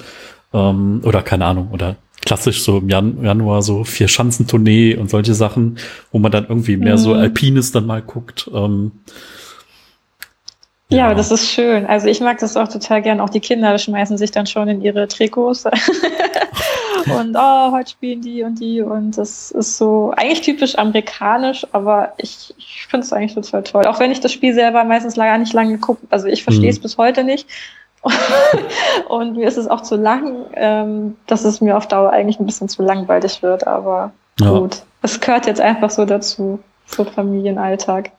[0.53, 5.33] Ähm, oder keine Ahnung, oder klassisch so im Jan Januar so vier Schanzentournee und solche
[5.33, 5.77] Sachen,
[6.11, 6.99] wo man dann irgendwie mehr mhm.
[6.99, 8.51] so Alpines dann mal guckt.
[8.53, 8.91] Ähm,
[10.89, 11.85] ja, das ist schön.
[11.85, 13.21] Also ich mag das auch total gern.
[13.21, 15.63] Auch die Kinder schmeißen sich dann schon in ihre Trikots.
[17.07, 18.81] und oh, heute spielen die und die.
[18.81, 23.85] Und das ist so eigentlich typisch amerikanisch, aber ich, ich finde es eigentlich total toll.
[23.85, 26.05] Auch wenn ich das Spiel selber meistens gar nicht lange gucke.
[26.09, 26.83] Also ich verstehe es mhm.
[26.83, 27.47] bis heute nicht.
[29.09, 32.45] und mir ist es auch zu lang, ähm, dass es mir auf Dauer eigentlich ein
[32.45, 33.67] bisschen zu langweilig wird.
[33.67, 34.51] Aber ja.
[34.51, 38.11] gut, es gehört jetzt einfach so dazu, so Familienalltag.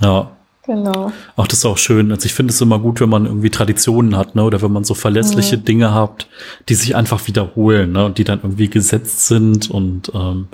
[0.00, 0.30] Ja,
[0.70, 1.10] Genau.
[1.36, 2.12] Ach, das ist auch schön.
[2.12, 4.44] Also ich finde es immer gut, wenn man irgendwie Traditionen hat, ne?
[4.44, 5.64] Oder wenn man so verlässliche mhm.
[5.64, 6.28] Dinge hat,
[6.68, 8.04] die sich einfach wiederholen, ne?
[8.04, 9.68] Und die dann irgendwie gesetzt sind.
[9.68, 10.46] Und ähm,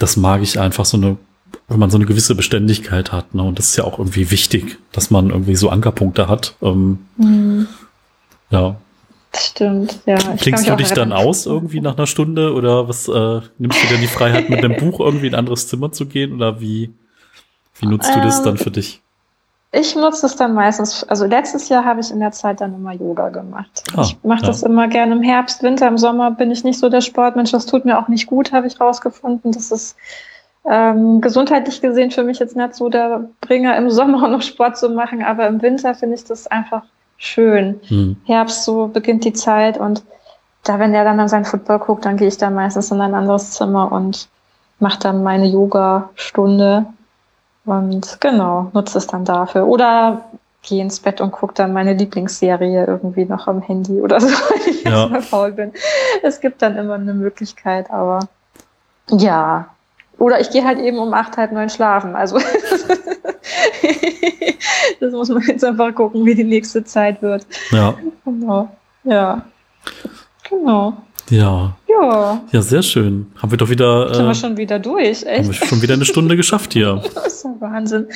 [0.00, 1.18] das mag ich einfach so eine,
[1.68, 3.44] wenn man so eine gewisse Beständigkeit hat, ne?
[3.44, 6.56] Und das ist ja auch irgendwie wichtig, dass man irgendwie so Ankerpunkte hat.
[6.60, 7.68] Ähm, mhm.
[8.50, 8.74] Ja.
[9.36, 10.16] Stimmt, ja.
[10.16, 14.00] Klingst du dich dann aus irgendwie nach einer Stunde oder was äh, nimmst du denn
[14.00, 16.90] die Freiheit, mit dem Buch irgendwie in ein anderes Zimmer zu gehen oder wie,
[17.78, 19.00] wie nutzt du das dann ähm, für dich?
[19.76, 22.92] Ich nutze es dann meistens, also letztes Jahr habe ich in der Zeit dann immer
[22.92, 23.82] Yoga gemacht.
[23.96, 24.46] Ah, ich mache ja.
[24.46, 27.50] das immer gerne im Herbst, Winter, im Sommer bin ich nicht so der Sportmensch.
[27.50, 29.52] Das tut mir auch nicht gut, habe ich rausgefunden.
[29.52, 29.96] Das ist
[30.64, 34.90] ähm, gesundheitlich gesehen für mich jetzt nicht so der Bringer, im Sommer noch Sport zu
[34.90, 36.82] machen, aber im Winter finde ich das einfach
[37.16, 37.80] schön.
[37.88, 38.16] Hm.
[38.24, 40.02] Herbst, so beginnt die Zeit und
[40.62, 43.14] da, wenn der dann an seinen Football guckt, dann gehe ich da meistens in ein
[43.14, 44.28] anderes Zimmer und
[44.78, 46.86] mache dann meine Yoga-Stunde
[47.64, 49.66] und genau, nutze es dann dafür.
[49.66, 50.24] Oder
[50.62, 54.72] gehe ins Bett und gucke dann meine Lieblingsserie irgendwie noch am Handy oder so, wenn
[54.72, 55.02] ich ja.
[55.02, 55.72] jetzt mal faul bin.
[56.22, 58.20] Es gibt dann immer eine Möglichkeit, aber
[59.10, 59.68] ja.
[60.18, 62.14] Oder ich gehe halt eben um acht, halb neun schlafen.
[62.14, 62.38] Also
[65.00, 67.46] Das muss man jetzt einfach gucken, wie die nächste Zeit wird.
[67.70, 67.94] Ja.
[68.24, 68.68] Genau.
[69.04, 69.42] Ja.
[70.48, 70.94] Genau.
[71.30, 71.76] Ja.
[71.88, 72.42] Ja.
[72.52, 73.26] Ja, sehr schön.
[73.40, 74.12] Haben wir doch wieder.
[74.14, 75.60] Sind Äh, wir schon wieder durch, haben echt?
[75.60, 77.02] wir schon wieder eine Stunde geschafft hier.
[77.14, 78.06] Das ist ja Wahnsinn.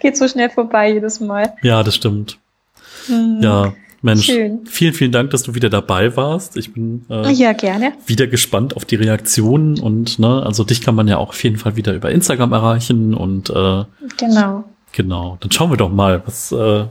[0.00, 1.54] Geht so schnell vorbei jedes Mal.
[1.62, 2.38] Ja, das stimmt.
[3.06, 3.38] Hm.
[3.42, 3.72] Ja,
[4.02, 4.26] Mensch.
[4.26, 4.66] Schön.
[4.66, 6.56] Vielen, vielen Dank, dass du wieder dabei warst.
[6.58, 7.92] Ich bin äh, Ja, gerne.
[8.06, 11.56] wieder gespannt auf die Reaktionen und ne, also dich kann man ja auch auf jeden
[11.56, 13.84] Fall wieder über Instagram erreichen und äh,
[14.18, 14.64] Genau.
[14.92, 16.84] genau, dann schauen wir doch mal, was, äh,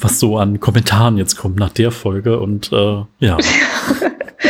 [0.00, 3.36] was so an Kommentaren jetzt kommt nach der Folge und äh, ja,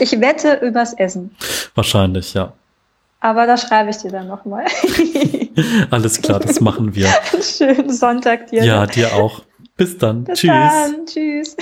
[0.00, 1.34] ich wette übers Essen.
[1.74, 2.52] wahrscheinlich, ja.
[3.20, 4.66] Aber da schreibe ich dir dann nochmal.
[5.90, 7.08] Alles klar, das machen wir.
[7.40, 8.64] Schönen Sonntag dir.
[8.64, 9.42] Ja, dir auch.
[9.76, 10.24] Bis dann.
[10.24, 10.50] Bis Tschüss.
[10.50, 11.06] dann.
[11.06, 11.56] Tschüss.